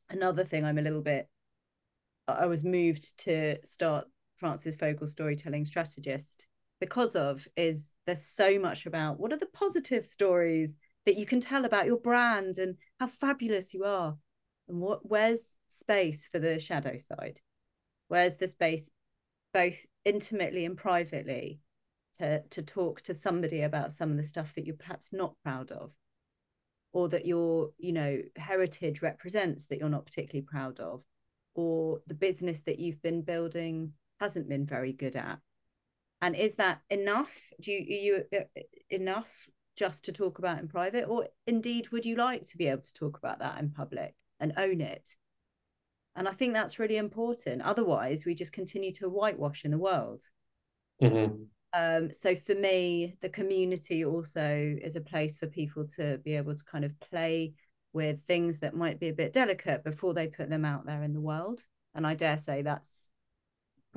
[0.10, 1.29] another thing I'm a little bit
[2.27, 4.05] I was moved to start
[4.36, 6.45] Frances Fogle storytelling strategist
[6.79, 11.39] because of is there's so much about what are the positive stories that you can
[11.39, 14.17] tell about your brand and how fabulous you are
[14.67, 17.39] and what where's space for the shadow side
[18.08, 18.89] where's the space
[19.54, 21.60] both intimately and privately
[22.20, 25.72] to to talk to somebody about some of the stuff that you're perhaps not proud
[25.72, 25.91] of?
[26.93, 31.03] Or that your you know heritage represents that you're not particularly proud of?
[31.55, 35.39] Or the business that you've been building hasn't been very good at?
[36.22, 37.36] And is that enough?
[37.62, 37.86] Do you,
[38.32, 41.05] you uh, enough just to talk about in private?
[41.08, 44.53] Or indeed would you like to be able to talk about that in public and
[44.58, 45.16] own it
[46.18, 50.24] and i think that's really important otherwise we just continue to whitewash in the world
[51.01, 51.34] mm-hmm.
[51.74, 56.55] um, so for me the community also is a place for people to be able
[56.55, 57.53] to kind of play
[57.93, 61.13] with things that might be a bit delicate before they put them out there in
[61.13, 61.63] the world
[61.95, 63.09] and i dare say that's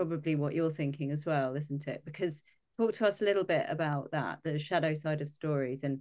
[0.01, 2.03] probably what you're thinking as well, isn't it?
[2.07, 2.43] Because
[2.79, 6.01] talk to us a little bit about that, the shadow side of stories, and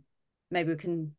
[0.50, 1.14] maybe we can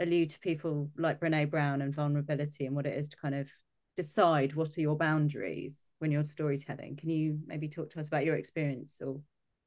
[0.00, 3.50] allude to people like Brene Brown and vulnerability and what it is to kind of
[3.96, 6.96] decide what are your boundaries when you're storytelling.
[6.96, 9.20] Can you maybe talk to us about your experience or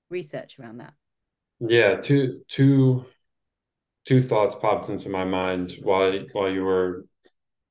[0.10, 0.94] research around that?
[1.60, 3.06] Yeah, two two
[4.06, 7.06] two thoughts popped into my mind while while you were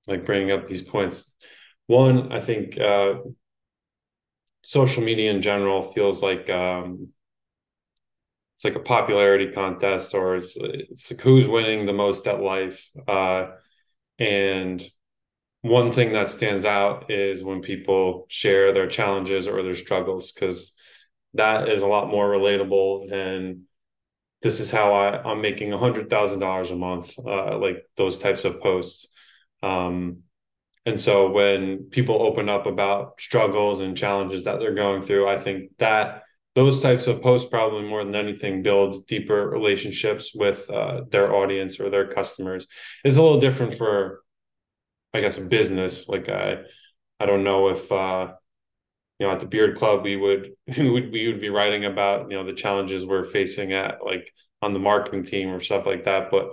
[0.07, 1.33] like bringing up these points.
[1.87, 3.15] One, I think uh,
[4.65, 7.09] social media in general feels like um,
[8.57, 12.91] it's like a popularity contest, or it's it's like who's winning the most at life.
[13.07, 13.49] Uh,
[14.19, 14.83] and
[15.69, 20.75] one thing that stands out is when people share their challenges or their struggles, because
[21.35, 23.63] that is a lot more relatable than
[24.43, 28.19] this is how I, I'm making a hundred thousand dollars a month, uh, like those
[28.19, 29.09] types of posts.
[29.63, 30.23] Um,
[30.85, 35.39] and so when people open up about struggles and challenges that they're going through, I
[35.39, 36.23] think that
[36.55, 41.81] those types of posts probably more than anything build deeper relationships with uh, their audience
[41.81, 42.67] or their customers.
[43.05, 44.23] It's a little different for,
[45.15, 46.09] I guess, business.
[46.09, 46.59] Like I,
[47.21, 48.33] I don't know if uh,
[49.19, 52.31] you know at the Beard Club we would we would we would be writing about
[52.31, 54.33] you know the challenges we're facing at like
[54.63, 56.31] on the marketing team or stuff like that.
[56.31, 56.51] But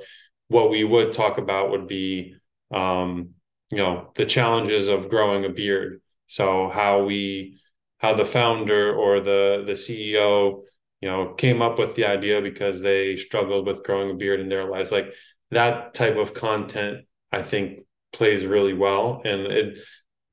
[0.48, 2.36] what we would talk about would be
[2.74, 3.30] um,
[3.74, 7.58] you know the challenges of growing a beard so how we
[7.98, 10.62] how the founder or the the ceo
[11.02, 14.50] you know came up with the idea because they struggled with growing a beard in
[14.50, 15.12] their lives like
[15.50, 17.00] that type of content
[17.32, 17.80] i think
[18.14, 19.22] plays really well.
[19.26, 19.80] And it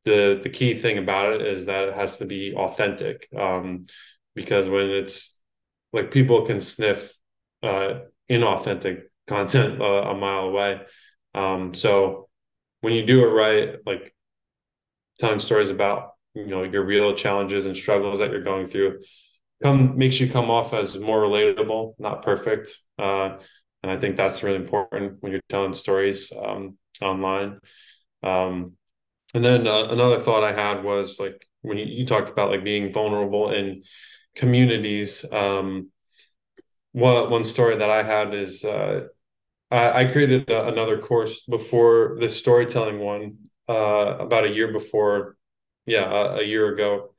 [0.04, 3.86] the the key thing about it is that it has to be authentic um,
[4.34, 5.38] because when it's
[5.92, 7.12] like people can sniff
[7.62, 8.00] uh,
[8.30, 10.80] inauthentic content uh, a mile away.
[11.34, 12.28] Um, so
[12.80, 14.14] when you do it right, like
[15.18, 19.00] telling stories about you know your real challenges and struggles that you're going through,
[19.62, 22.76] come makes you come off as more relatable, not perfect.
[22.98, 23.36] Uh,
[23.82, 26.32] and I think that's really important when you're telling stories.
[26.32, 27.60] Um, online.
[28.22, 28.72] Um,
[29.34, 32.64] and then uh, another thought I had was like when you, you talked about like
[32.64, 33.82] being vulnerable in
[34.34, 35.24] communities.
[35.32, 35.90] Um,
[36.92, 39.02] one one story that I had is uh,
[39.70, 43.38] I, I created a, another course before the storytelling one
[43.68, 45.36] uh, about a year before,
[45.86, 47.14] yeah, a, a year ago,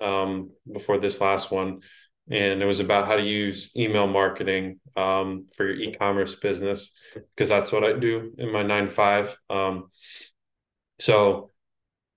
[0.00, 1.80] um, before this last one,
[2.30, 7.48] and it was about how to use email marketing um, for your e-commerce business because
[7.48, 9.36] that's what I do in my nine to five.
[9.50, 9.90] Um,
[10.98, 11.50] so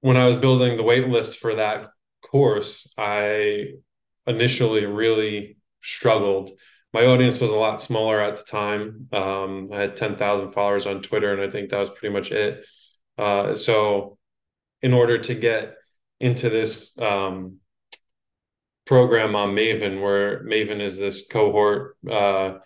[0.01, 1.89] when I was building the wait list for that
[2.21, 3.69] course, I
[4.27, 6.51] initially really struggled
[6.95, 9.09] my audience was a lot smaller at the time.
[9.11, 12.65] Um, I had 10,000 followers on Twitter, and I think that was pretty much it.
[13.17, 14.17] Uh, so,
[14.81, 15.75] in order to get
[16.21, 17.57] into this um,
[18.85, 22.59] program on Maven, where Maven is this cohort, uh,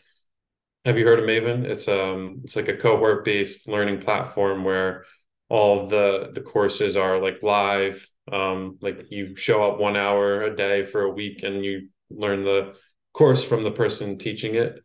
[0.86, 1.65] have you heard of Maven?
[1.65, 5.05] It's um, it's like a cohort based learning platform where
[5.49, 8.07] all the the courses are like live.
[8.32, 12.43] Um, like you show up one hour a day for a week, and you learn
[12.43, 12.76] the
[13.13, 14.80] course from the person teaching it.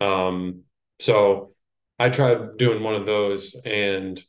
[0.00, 0.62] Um,
[1.00, 1.54] so
[1.98, 4.22] I tried doing one of those, and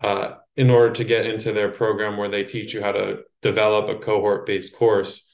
[0.00, 3.88] uh, in order to get into their program where they teach you how to develop
[3.88, 5.27] a cohort based course,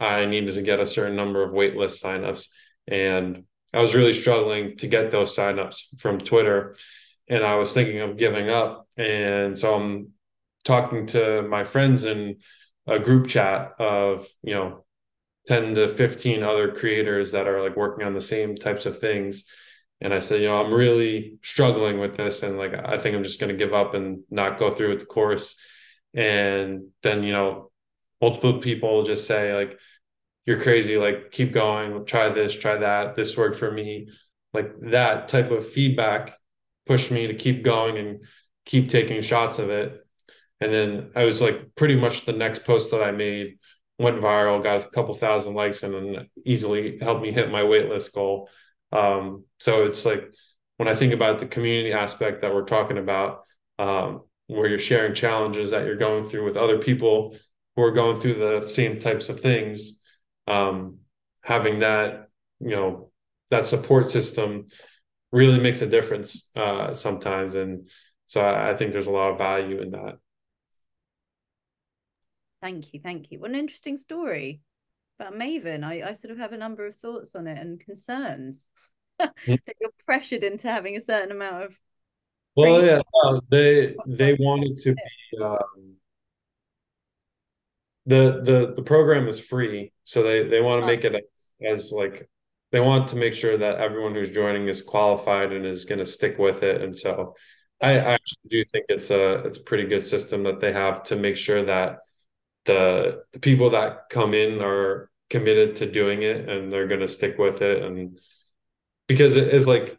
[0.00, 2.48] I needed to get a certain number of waitlist signups.
[2.88, 6.76] And I was really struggling to get those signups from Twitter.
[7.28, 8.88] And I was thinking of giving up.
[8.96, 10.08] And so I'm
[10.64, 12.38] talking to my friends in
[12.86, 14.84] a group chat of, you know,
[15.46, 19.44] 10 to 15 other creators that are like working on the same types of things
[20.00, 23.22] and i said you know i'm really struggling with this and like i think i'm
[23.22, 25.56] just going to give up and not go through with the course
[26.14, 27.70] and then you know
[28.20, 29.78] multiple people just say like
[30.50, 34.08] you're crazy like keep going try this try that this worked for me
[34.52, 36.36] like that type of feedback
[36.86, 38.24] pushed me to keep going and
[38.66, 40.04] keep taking shots of it
[40.60, 43.58] and then i was like pretty much the next post that i made
[44.00, 48.14] went viral, got a couple thousand likes, and then easily helped me hit my waitlist
[48.14, 48.48] goal.
[48.92, 50.24] Um, so it's like
[50.78, 53.42] when I think about the community aspect that we're talking about,
[53.78, 57.36] um, where you're sharing challenges that you're going through with other people
[57.76, 59.99] who are going through the same types of things,
[60.46, 60.98] um,
[61.42, 62.28] having that,
[62.60, 63.10] you know,
[63.50, 64.66] that support system
[65.32, 67.54] really makes a difference uh, sometimes.
[67.54, 67.88] And
[68.26, 70.18] so I, I think there's a lot of value in that.
[72.62, 73.40] Thank you, thank you.
[73.40, 74.60] What an interesting story
[75.18, 75.84] about Maven.
[75.84, 78.70] I, I sort of have a number of thoughts on it and concerns
[79.18, 81.76] that you're pressured into having a certain amount of.
[82.56, 85.42] Well, yeah, uh, they they wanted to be.
[85.42, 85.96] Um,
[88.10, 91.92] the the the program is free, so they they want to make it as, as
[91.92, 92.28] like
[92.72, 96.06] they want to make sure that everyone who's joining is qualified and is going to
[96.06, 96.82] stick with it.
[96.82, 97.34] And so
[97.80, 101.04] I, I actually do think it's a it's a pretty good system that they have
[101.04, 101.98] to make sure that
[102.64, 107.08] the the people that come in are committed to doing it and they're going to
[107.08, 107.82] stick with it.
[107.84, 108.18] And
[109.06, 109.98] because it is like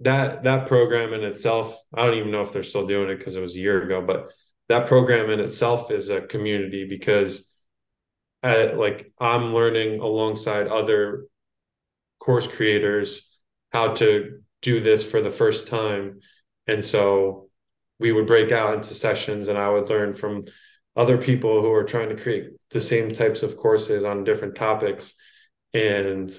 [0.00, 3.36] that that program in itself i don't even know if they're still doing it because
[3.36, 4.30] it was a year ago but
[4.68, 7.47] that program in itself is a community because
[8.42, 11.26] Like i'm learning alongside other
[12.18, 13.28] course creators
[13.72, 16.20] how to do this for the first time.
[16.66, 17.48] And so
[17.98, 20.44] we would break out into sessions and i would learn from
[20.96, 25.14] other people who are trying to create the same types of courses on different topics.
[25.74, 26.30] And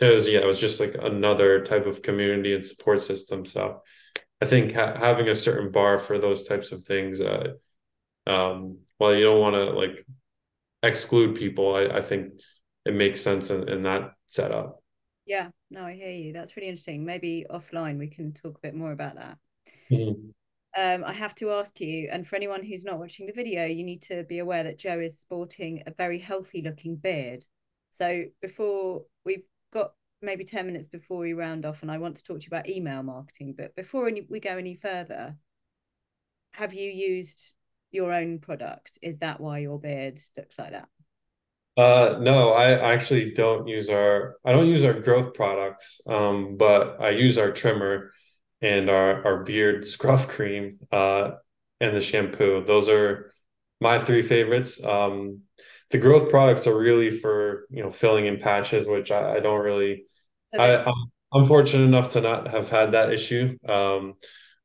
[0.00, 3.44] it was yeah it was just like another type of community and support system.
[3.46, 3.82] So
[4.42, 7.54] i think ha- having a certain bar for those types of things uh
[8.26, 10.04] um while you don't want to like
[10.86, 12.34] exclude people I, I think
[12.84, 14.82] it makes sense in, in that setup
[15.26, 18.74] yeah no i hear you that's really interesting maybe offline we can talk a bit
[18.74, 19.38] more about that
[19.90, 20.30] mm-hmm.
[20.80, 23.84] um, I have to ask you, and for anyone who's not watching the video, you
[23.84, 27.44] need to be aware that Joe is sporting a very healthy looking beard.
[27.90, 32.24] So before we've got maybe 10 minutes before we round off, and I want to
[32.24, 33.54] talk to you about email marketing.
[33.56, 35.36] But before we go any further,
[36.52, 37.54] have you used
[37.94, 38.98] your own product?
[39.02, 40.88] Is that why your beard looks like that?
[41.76, 47.00] Uh, no, I actually don't use our I don't use our growth products, um, but
[47.00, 48.12] I use our trimmer
[48.62, 51.32] and our our beard scruff cream uh,
[51.80, 52.64] and the shampoo.
[52.64, 53.32] Those are
[53.80, 54.82] my three favorites.
[54.82, 55.40] Um,
[55.90, 59.60] the growth products are really for you know filling in patches, which I, I don't
[59.60, 60.04] really.
[60.54, 64.14] So I, I'm, I'm fortunate enough to not have had that issue, um,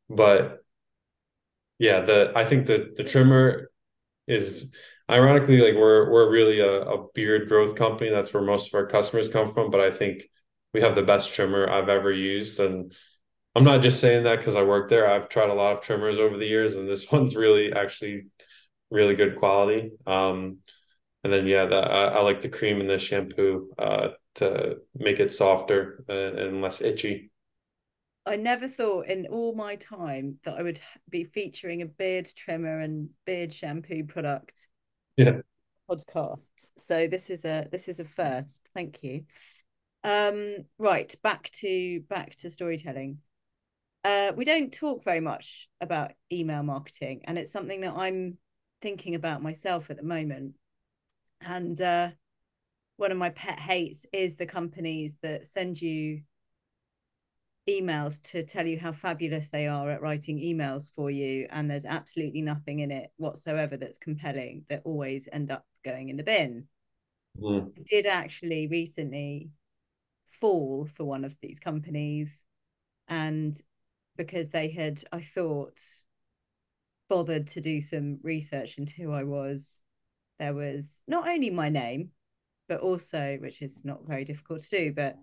[0.10, 0.60] but
[1.80, 3.72] yeah, the I think the the trimmer
[4.28, 4.72] is
[5.10, 8.10] ironically like we're we're really a, a beard growth company.
[8.12, 10.24] That's where most of our customers come from, but I think
[10.74, 12.94] we have the best trimmer I've ever used, and
[13.56, 15.10] I'm not just saying that because I work there.
[15.10, 18.28] I've tried a lot of trimmers over the years, and this one's really actually
[18.92, 19.92] really good quality.
[20.06, 20.58] Um,
[21.24, 25.20] and then yeah, the, I, I, like the cream and the shampoo uh, to make
[25.20, 27.30] it softer and, and, less itchy.
[28.30, 32.80] I never thought in all my time that I would be featuring a beard trimmer
[32.80, 34.68] and beard shampoo product.
[35.18, 35.42] Yeah.
[35.90, 36.72] Podcasts.
[36.78, 38.70] So this is a this is a first.
[38.74, 39.24] Thank you.
[40.04, 43.20] Um, right, back to back to storytelling.
[44.04, 48.38] Uh, we don't talk very much about email marketing, and it's something that I'm
[48.82, 50.54] thinking about myself at the moment
[51.42, 52.10] and uh,
[52.98, 56.22] one of my pet hates is the companies that send you
[57.70, 61.86] emails to tell you how fabulous they are at writing emails for you and there's
[61.86, 66.66] absolutely nothing in it whatsoever that's compelling that always end up going in the bin
[67.40, 67.68] mm.
[67.68, 69.50] I did actually recently
[70.42, 72.46] fall for one of these companies
[73.08, 73.60] and
[74.18, 75.80] because they had i thought
[77.10, 79.82] bothered to do some research into who i was
[80.40, 82.12] there was not only my name,
[82.68, 85.18] but also, which is not very difficult to do, but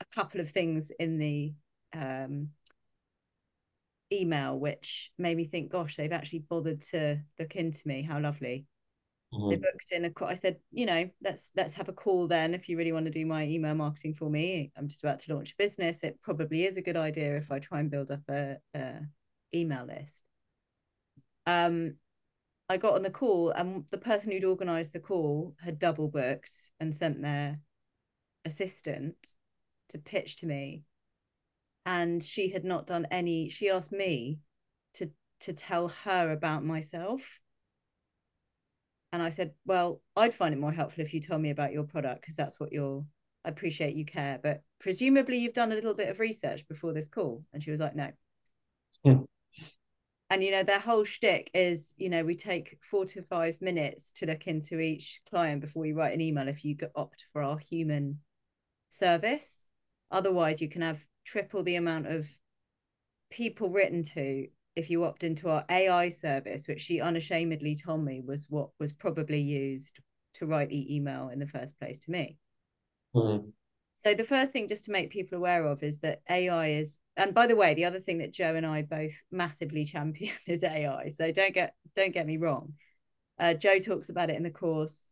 [0.00, 1.54] a couple of things in the
[1.94, 2.48] um,
[4.12, 8.02] email which made me think, gosh, they've actually bothered to look into me.
[8.02, 8.66] How lovely.
[9.32, 9.50] Mm-hmm.
[9.50, 10.28] They booked in a call.
[10.28, 13.12] I said, you know, let's let's have a call then if you really want to
[13.12, 14.72] do my email marketing for me.
[14.76, 16.02] I'm just about to launch a business.
[16.02, 18.94] It probably is a good idea if I try and build up a, a
[19.54, 20.22] email list.
[21.46, 21.94] Um,
[22.68, 26.52] I got on the call, and the person who'd organised the call had double booked
[26.80, 27.60] and sent their
[28.44, 29.34] assistant
[29.90, 30.84] to pitch to me,
[31.90, 33.48] and she had not done any.
[33.48, 34.38] She asked me
[34.94, 35.10] to
[35.40, 37.40] to tell her about myself,
[39.12, 41.84] and I said, "Well, I'd find it more helpful if you told me about your
[41.84, 43.04] product because that's what you're."
[43.44, 47.08] I appreciate you care, but presumably you've done a little bit of research before this
[47.08, 47.42] call.
[47.54, 48.10] And she was like, no.
[49.02, 49.22] Hmm
[50.28, 54.12] and you know their whole shtick is you know we take four to five minutes
[54.12, 57.58] to look into each client before we write an email if you opt for our
[57.58, 58.20] human
[58.90, 59.66] service
[60.10, 62.26] otherwise you can have triple the amount of
[63.30, 68.20] people written to if you opt into our AI service which she unashamedly told me
[68.20, 70.00] was what was probably used
[70.34, 72.36] to write the email in the first place to me
[73.14, 73.48] mm-hmm.
[73.96, 77.34] so the first thing just to make people aware of is that AI is and
[77.34, 81.10] by the way, the other thing that Joe and I both massively champion is AI.
[81.10, 82.74] So don't get don't get me wrong.
[83.38, 85.08] Uh, Joe talks about it in the course.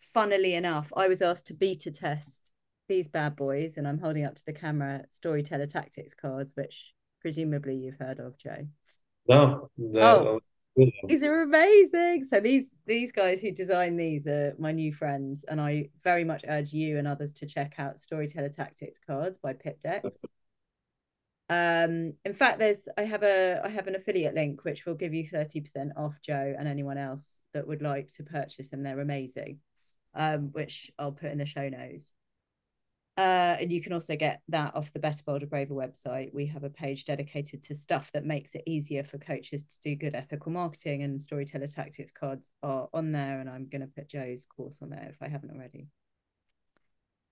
[0.00, 2.52] Funnily enough, I was asked to beta test
[2.88, 7.76] these bad boys, and I'm holding up to the camera storyteller tactics cards, which presumably
[7.76, 8.66] you've heard of, Joe.
[9.78, 10.00] No.
[10.00, 10.40] Oh,
[11.08, 12.24] these are amazing.
[12.24, 16.44] So these these guys who design these are my new friends, and I very much
[16.48, 20.18] urge you and others to check out Storyteller Tactics cards by Pip Decks.
[21.50, 25.14] Um, in fact, there's I have a I have an affiliate link which will give
[25.14, 28.82] you 30% off Joe and anyone else that would like to purchase them.
[28.82, 29.60] They're amazing.
[30.14, 32.12] Um, which I'll put in the show notes.
[33.18, 36.32] Uh, and you can also get that off the Better Bolder Braver website.
[36.32, 39.96] We have a page dedicated to stuff that makes it easier for coaches to do
[39.96, 43.40] good ethical marketing, and storyteller tactics cards are on there.
[43.40, 45.88] And I'm going to put Joe's course on there if I haven't already.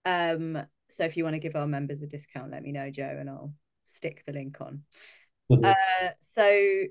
[0.05, 0.61] Um,
[0.91, 3.31] so if you want to give our members a discount, let me know, Joe, and
[3.31, 3.55] I'll
[3.87, 4.83] stick the link on.
[5.53, 5.67] Mm-hmm.
[5.67, 6.83] Uh, so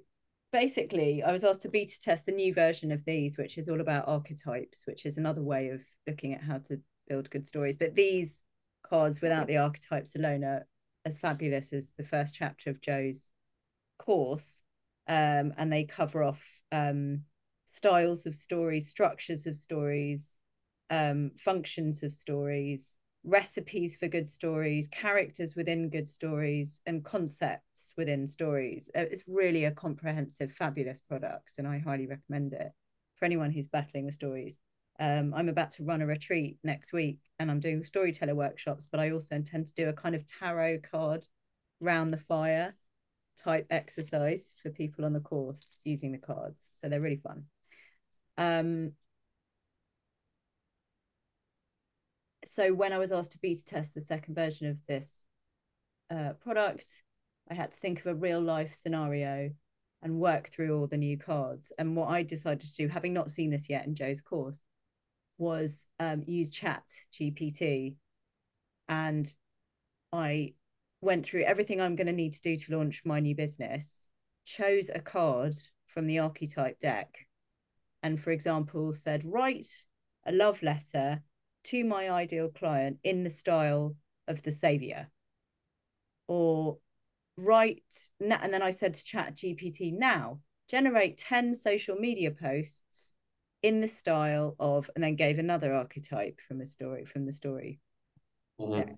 [0.54, 3.82] basically, I was asked to beta test the new version of these, which is all
[3.82, 6.80] about archetypes, which is another way of looking at how to
[7.10, 7.76] build good stories.
[7.76, 8.41] But these
[8.90, 10.66] cards without the archetypes alone are
[11.06, 13.32] as fabulous as the first chapter of Joe's
[13.98, 14.64] course.
[15.08, 17.22] Um, and they cover off um,
[17.66, 20.38] styles of stories, structures of stories,
[20.90, 28.28] um, functions of stories, recipes for good stories, characters within good stories, and concepts within
[28.28, 28.90] stories.
[28.96, 32.72] Uh, it's really a comprehensive, fabulous product, and I highly recommend it
[33.16, 34.58] for anyone who's battling with stories.
[35.00, 39.00] Um, I'm about to run a retreat next week and I'm doing storyteller workshops, but
[39.00, 41.26] I also intend to do a kind of tarot card
[41.82, 42.76] round the fire
[43.38, 46.70] type exercise for people on the course using the cards.
[46.74, 47.43] So they're really fun.
[48.38, 48.93] Um,
[52.46, 55.10] so when I was asked to beta test the second version of this
[56.10, 56.86] uh, product,
[57.50, 59.52] I had to think of a real life scenario
[60.02, 61.72] and work through all the new cards.
[61.78, 64.62] And what I decided to do, having not seen this yet in Joe's course,
[65.38, 66.84] was um, use Chat
[67.14, 67.96] GPT,
[68.88, 69.32] and
[70.12, 70.54] I
[71.02, 74.08] went through everything I'm going to need to do to launch my new business.
[74.46, 75.56] Chose a card
[75.88, 77.28] from the archetype deck,
[78.04, 79.86] and for example, said write
[80.26, 81.22] a love letter
[81.66, 83.96] to my ideal client in the style
[84.28, 85.10] of the savior,
[86.28, 86.78] or
[87.38, 87.84] write
[88.20, 93.14] and then I said to Chat GPT now generate 10 social media posts
[93.66, 97.80] in the style of, and then gave another archetype from a story from the story.
[98.61, 98.91] Mm-hmm.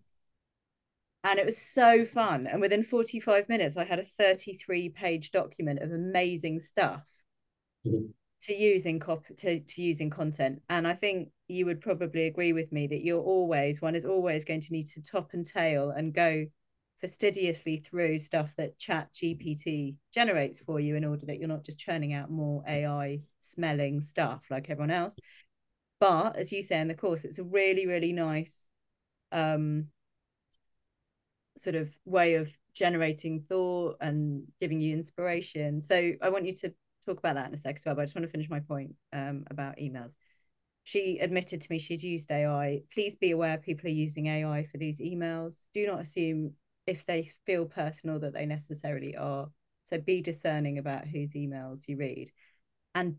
[1.24, 2.48] And it was so fun.
[2.48, 7.02] And within 45 minutes, I had a 33 page document of amazing stuff
[7.88, 8.08] mm-hmm.
[8.42, 10.62] to use in cop to, to use in content.
[10.70, 14.44] And I think you would probably agree with me that you're always one is always
[14.44, 16.46] going to need to top and tail and go
[17.00, 21.78] fastidiously through stuff that chat gpt generates for you in order that you're not just
[21.78, 25.16] churning out more ai smelling stuff like everyone else.
[26.00, 28.66] But as you say in the course it's a really really nice
[29.32, 29.88] um
[31.58, 35.82] sort of way of generating thought and giving you inspiration.
[35.82, 36.74] So i want you to
[37.06, 38.60] talk about that in a sec as well but i just want to finish my
[38.60, 40.16] point um, about emails.
[40.84, 44.78] She admitted to me she'd used ai please be aware people are using ai for
[44.78, 45.58] these emails.
[45.74, 46.54] Do not assume
[46.88, 49.50] if they feel personal that they necessarily are.
[49.86, 52.32] So be discerning about whose emails you read.
[52.96, 53.18] And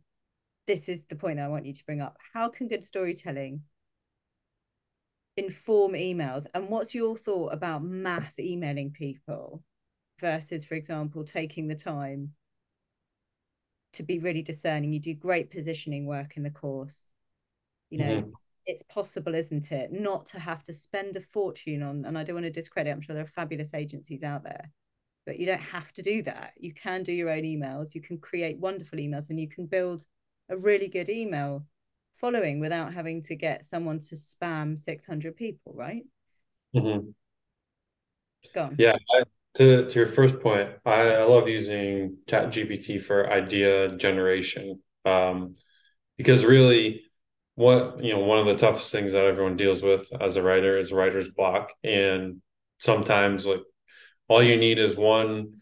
[0.67, 2.17] this is the point I want you to bring up.
[2.33, 3.63] How can good storytelling
[5.37, 6.47] inform emails?
[6.55, 9.63] And what's your thought about mass emailing people
[10.19, 12.33] versus, for example, taking the time
[13.93, 14.93] to be really discerning?
[14.93, 17.13] You do great positioning work in the course.
[17.91, 18.31] You know, mm-hmm
[18.69, 22.37] it's possible, isn't it, not to have to spend a fortune on, and I don't
[22.37, 24.71] want to discredit, I'm sure there are fabulous agencies out there,
[25.27, 26.53] but you don't have to do that.
[26.59, 30.05] You can do your own emails, you can create wonderful emails, and you can build
[30.51, 31.65] a really good email
[32.21, 36.05] following without having to get someone to spam 600 people, right?
[36.77, 37.09] Mm-hmm.
[38.55, 38.77] Go on.
[38.79, 38.97] Yeah.
[39.15, 39.23] I,
[39.55, 45.57] to, to your first point, I, I love using Chat GPT for idea generation um,
[46.17, 47.03] because really,
[47.59, 50.79] what you know one of the toughest things that everyone deals with as a writer
[50.79, 51.73] is writer's block.
[51.83, 52.41] And
[52.79, 53.63] sometimes like
[54.29, 55.55] all you need is one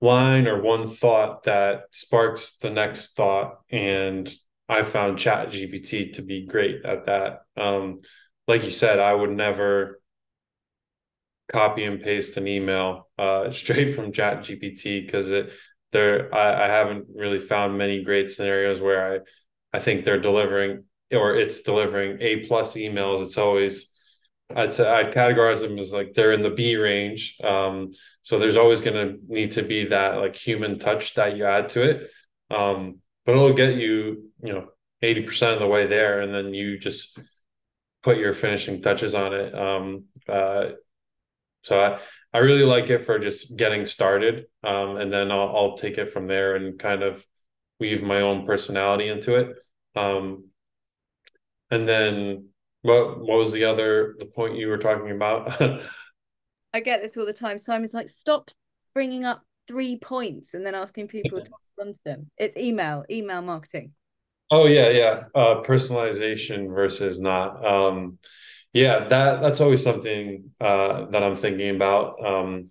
[0.00, 3.58] line or one thought that sparks the next thought.
[3.70, 4.32] And
[4.70, 7.40] i found chat gpt to be great at that.
[7.58, 7.98] Um,
[8.46, 10.00] like you said i would never
[11.48, 15.52] copy and paste an email uh, straight from chat gpt because it
[15.92, 19.18] there I, I haven't really found many great scenarios where i
[19.76, 23.90] i think they're delivering or it's delivering A plus emails, it's always
[24.54, 27.36] I'd say I'd categorize them as like they're in the B range.
[27.42, 27.92] Um,
[28.22, 31.68] so there's always going to need to be that like human touch that you add
[31.70, 32.10] to it.
[32.50, 34.68] Um, but it'll get you, you know,
[35.02, 36.22] 80% of the way there.
[36.22, 37.18] And then you just
[38.02, 39.54] put your finishing touches on it.
[39.54, 40.70] Um, uh,
[41.62, 42.00] so I,
[42.32, 44.46] I really like it for just getting started.
[44.64, 47.24] Um, and then I'll, I'll take it from there and kind of
[47.78, 49.56] weave my own personality into it.
[49.94, 50.44] Um,
[51.70, 52.48] and then
[52.82, 55.60] what what was the other the point you were talking about?
[56.74, 57.58] I get this all the time.
[57.58, 58.50] Simon's like, stop
[58.94, 62.30] bringing up three points and then asking people to respond to them.
[62.36, 63.92] It's email, email marketing.
[64.50, 65.24] Oh yeah, yeah.
[65.34, 67.64] Uh, personalization versus not.
[67.64, 68.18] Um,
[68.72, 72.24] yeah, that that's always something uh, that I'm thinking about.
[72.24, 72.70] Um,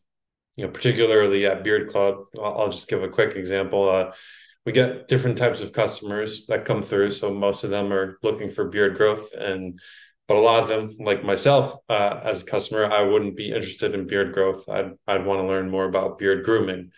[0.56, 2.26] you know, particularly at Beard Club.
[2.38, 3.90] I'll, I'll just give a quick example.
[3.90, 4.12] Uh,
[4.68, 7.10] we get different types of customers that come through.
[7.12, 9.80] So most of them are looking for beard growth, and
[10.28, 13.96] but a lot of them, like myself, uh, as a customer, I wouldn't be interested
[13.96, 14.68] in beard growth.
[14.68, 16.92] I'd I'd want to learn more about beard grooming,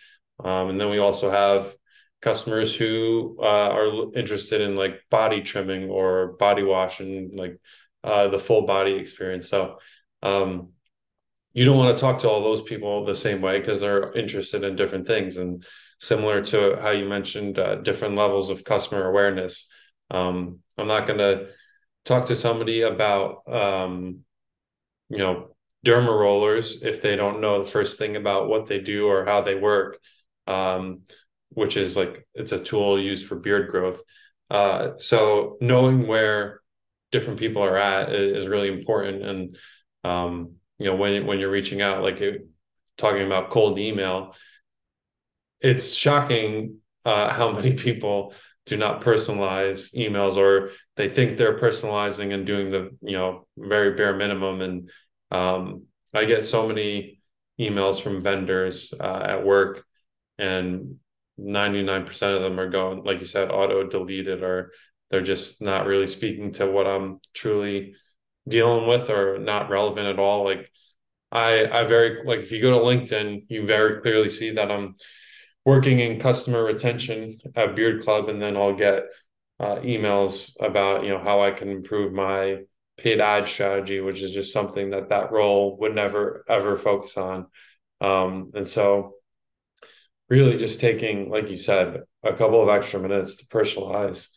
[0.44, 1.72] um, and then we also have
[2.20, 7.56] customers who uh, are interested in like body trimming or body wash and like
[8.02, 9.48] uh, the full body experience.
[9.48, 9.78] So
[10.24, 10.70] um,
[11.52, 14.64] you don't want to talk to all those people the same way because they're interested
[14.64, 15.64] in different things and
[16.00, 19.70] similar to how you mentioned uh, different levels of customer awareness.
[20.10, 21.48] Um, I'm not going to
[22.04, 24.20] talk to somebody about, um,
[25.10, 25.54] you know,
[25.86, 29.42] derma rollers if they don't know the first thing about what they do or how
[29.42, 29.98] they work,
[30.46, 31.02] um,
[31.50, 34.02] which is like it's a tool used for beard growth.
[34.50, 36.60] Uh, so knowing where
[37.12, 39.24] different people are at is, really important.
[39.24, 39.56] And
[40.04, 42.46] um, you know, when when you're reaching out, like it,
[42.96, 44.34] talking about cold email,
[45.60, 48.34] it's shocking uh, how many people
[48.66, 53.94] do not personalize emails or they think they're personalizing and doing the you know very
[53.94, 54.60] bare minimum.
[54.60, 54.90] And
[55.30, 57.20] um, i get so many
[57.58, 59.84] emails from vendors uh, at work
[60.38, 60.96] and
[61.38, 64.72] 99% of them are going like you said auto deleted or
[65.10, 67.94] they're just not really speaking to what i'm truly
[68.48, 70.44] dealing with or not relevant at all.
[70.44, 70.70] Like
[71.32, 74.96] i i very like if you go to linkedin you very clearly see that i'm
[75.64, 79.04] working in customer retention at Beard Club, and then I'll get
[79.58, 82.60] uh, emails about you know how I can improve my
[82.96, 87.46] paid ad strategy, which is just something that that role would never ever focus on.
[88.00, 89.14] Um, and so,
[90.28, 94.30] really, just taking, like you said, a couple of extra minutes to personalize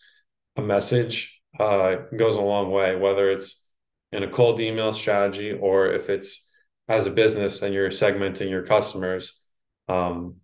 [0.56, 2.96] a message uh, goes a long way.
[2.96, 3.64] Whether it's
[4.12, 6.50] in a cold email strategy or if it's
[6.88, 9.42] as a business and you're segmenting your customers.
[9.88, 10.36] Um,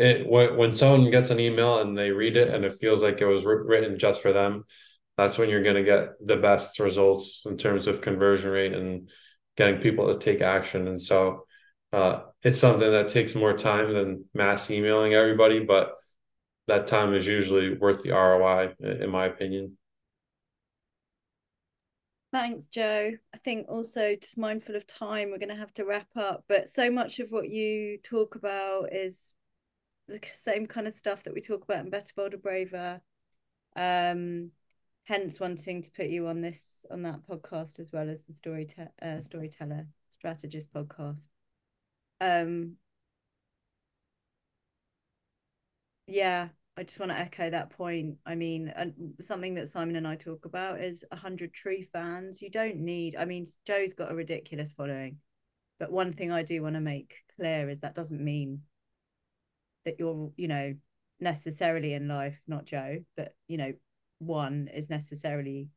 [0.00, 3.26] it when, someone gets an email and they read it and it feels like it
[3.26, 4.64] was written just for them
[5.16, 9.10] that's when you're going to get the best results in terms of conversion rate and
[9.56, 11.44] getting people to take action and so
[11.92, 15.94] uh, it's something that takes more time than mass emailing everybody but
[16.66, 19.76] that time is usually worth the roi in my opinion
[22.32, 23.10] Thanks, Joe.
[23.34, 26.44] I think also just mindful of time, we're going to have to wrap up.
[26.48, 29.32] But so much of what you talk about is
[30.10, 33.00] the same kind of stuff that we talk about in Better Bolder Braver.
[33.76, 34.50] Um,
[35.04, 38.66] hence wanting to put you on this on that podcast as well as the story
[38.66, 41.28] te- uh, storyteller strategist podcast.
[42.20, 42.76] Um,
[46.06, 48.16] yeah, I just want to echo that point.
[48.26, 52.42] I mean, and something that Simon and I talk about is a hundred true fans.
[52.42, 53.16] You don't need.
[53.16, 55.18] I mean, Joe's got a ridiculous following,
[55.78, 58.62] but one thing I do want to make clear is that doesn't mean
[59.84, 60.74] that you're you know
[61.20, 63.72] necessarily in life not joe but you know
[64.18, 65.68] one is necessarily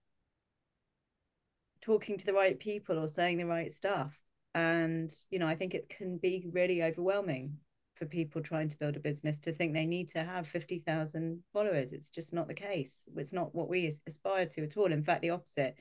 [1.81, 4.17] talking to the right people or saying the right stuff.
[4.55, 7.57] And you know i think it can be really overwhelming
[7.95, 11.93] for people trying to build a business to think they need to have 50,000 followers.
[11.93, 13.03] It's just not the case.
[13.15, 14.91] It's not what we aspire to at all.
[14.91, 15.75] In fact the opposite.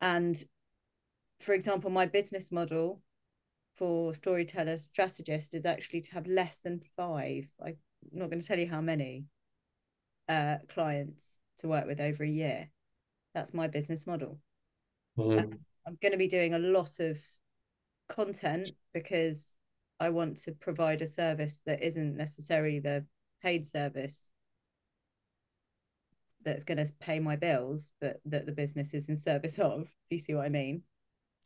[0.00, 0.42] And
[1.38, 3.00] for example my business model
[3.80, 7.76] for storyteller strategist is actually to have less than five i'm
[8.12, 9.24] not going to tell you how many
[10.28, 12.68] uh, clients to work with over a year
[13.34, 14.38] that's my business model
[15.18, 15.54] mm-hmm.
[15.86, 17.16] i'm going to be doing a lot of
[18.08, 19.54] content because
[19.98, 23.04] i want to provide a service that isn't necessarily the
[23.42, 24.28] paid service
[26.44, 30.10] that's going to pay my bills but that the business is in service of if
[30.10, 30.82] you see what i mean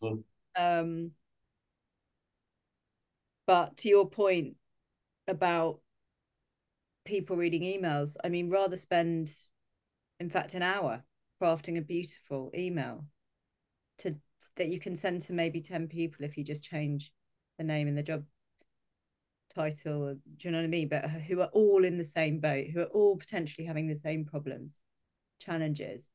[0.03, 0.23] mm.
[0.59, 1.13] um
[3.47, 4.57] but to your point
[5.29, 5.81] about
[7.05, 9.31] people reading emails, I mean, rather spend,
[10.19, 11.03] in fact, an hour
[11.41, 13.05] crafting a beautiful email
[13.99, 14.17] to
[14.57, 17.13] that you can send to maybe 10 people if you just change
[17.59, 18.25] the name and the job
[19.55, 20.89] title do you know what i mean?
[20.89, 24.25] But who are all in the same boat who are all potentially having the same
[24.25, 24.81] problems
[25.39, 26.09] challenges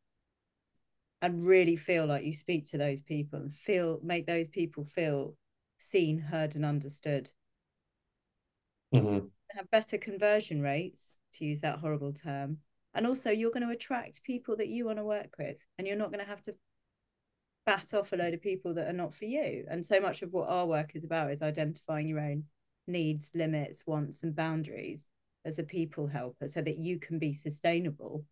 [1.22, 5.36] and really feel like you speak to those people and feel make those people feel
[5.80, 7.32] seen, heard, and understood.
[8.94, 9.26] Mm-hmm.
[9.52, 12.58] Have better conversion rates to use that horrible term.
[12.94, 15.98] And also, you're going to attract people that you want to work with, and you're
[15.98, 16.56] not going to have to
[17.66, 19.66] bat off a load of people that are not for you.
[19.70, 22.46] And so much of what our work is about is identifying your own
[22.88, 25.08] needs, limits, wants, and boundaries
[25.46, 28.26] as a people helper so that you can be sustainable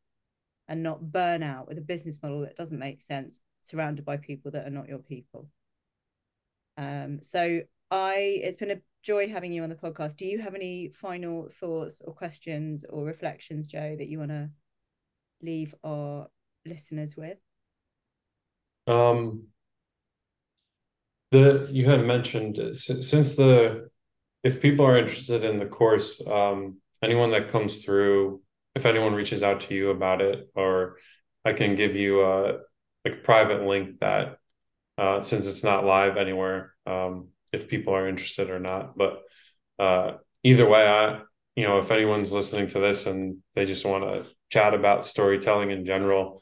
[0.68, 4.52] and not burn out with a business model that doesn't make sense surrounded by people
[4.52, 5.48] that are not your people.
[6.78, 10.18] Um, so I it's been a joy having you on the podcast.
[10.18, 14.50] Do you have any final thoughts or questions or reflections, Joe, that you want to
[15.42, 16.28] leave our
[16.66, 17.38] listeners with?
[18.86, 19.48] Um,
[21.32, 23.90] the you had mentioned since the
[24.44, 28.42] if people are interested in the course, um, anyone that comes through,
[28.76, 30.98] if anyone reaches out to you about it, or
[31.44, 32.60] I can give you a
[33.04, 34.38] like private link that
[34.98, 38.98] uh, since it's not live anywhere, um, if people are interested or not.
[38.98, 39.22] But
[39.80, 41.22] uh, either way, I
[41.56, 45.72] you know if anyone's listening to this and they just want to chat about storytelling
[45.72, 46.42] in general,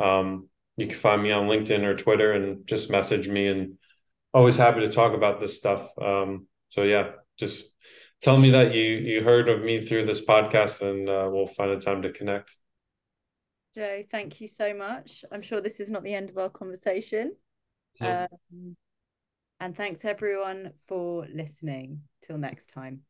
[0.00, 3.48] um, you can find me on LinkedIn or Twitter and just message me.
[3.48, 3.78] And
[4.36, 5.90] always happy to talk about this stuff.
[5.98, 7.74] Um, so yeah, just
[8.20, 11.70] tell me that you you heard of me through this podcast, and uh, we'll find
[11.70, 12.54] a time to connect.
[13.74, 15.24] Joe, thank you so much.
[15.30, 17.32] I'm sure this is not the end of our conversation.
[18.00, 18.76] Um,
[19.60, 22.02] and thanks everyone for listening.
[22.22, 23.02] Till next time.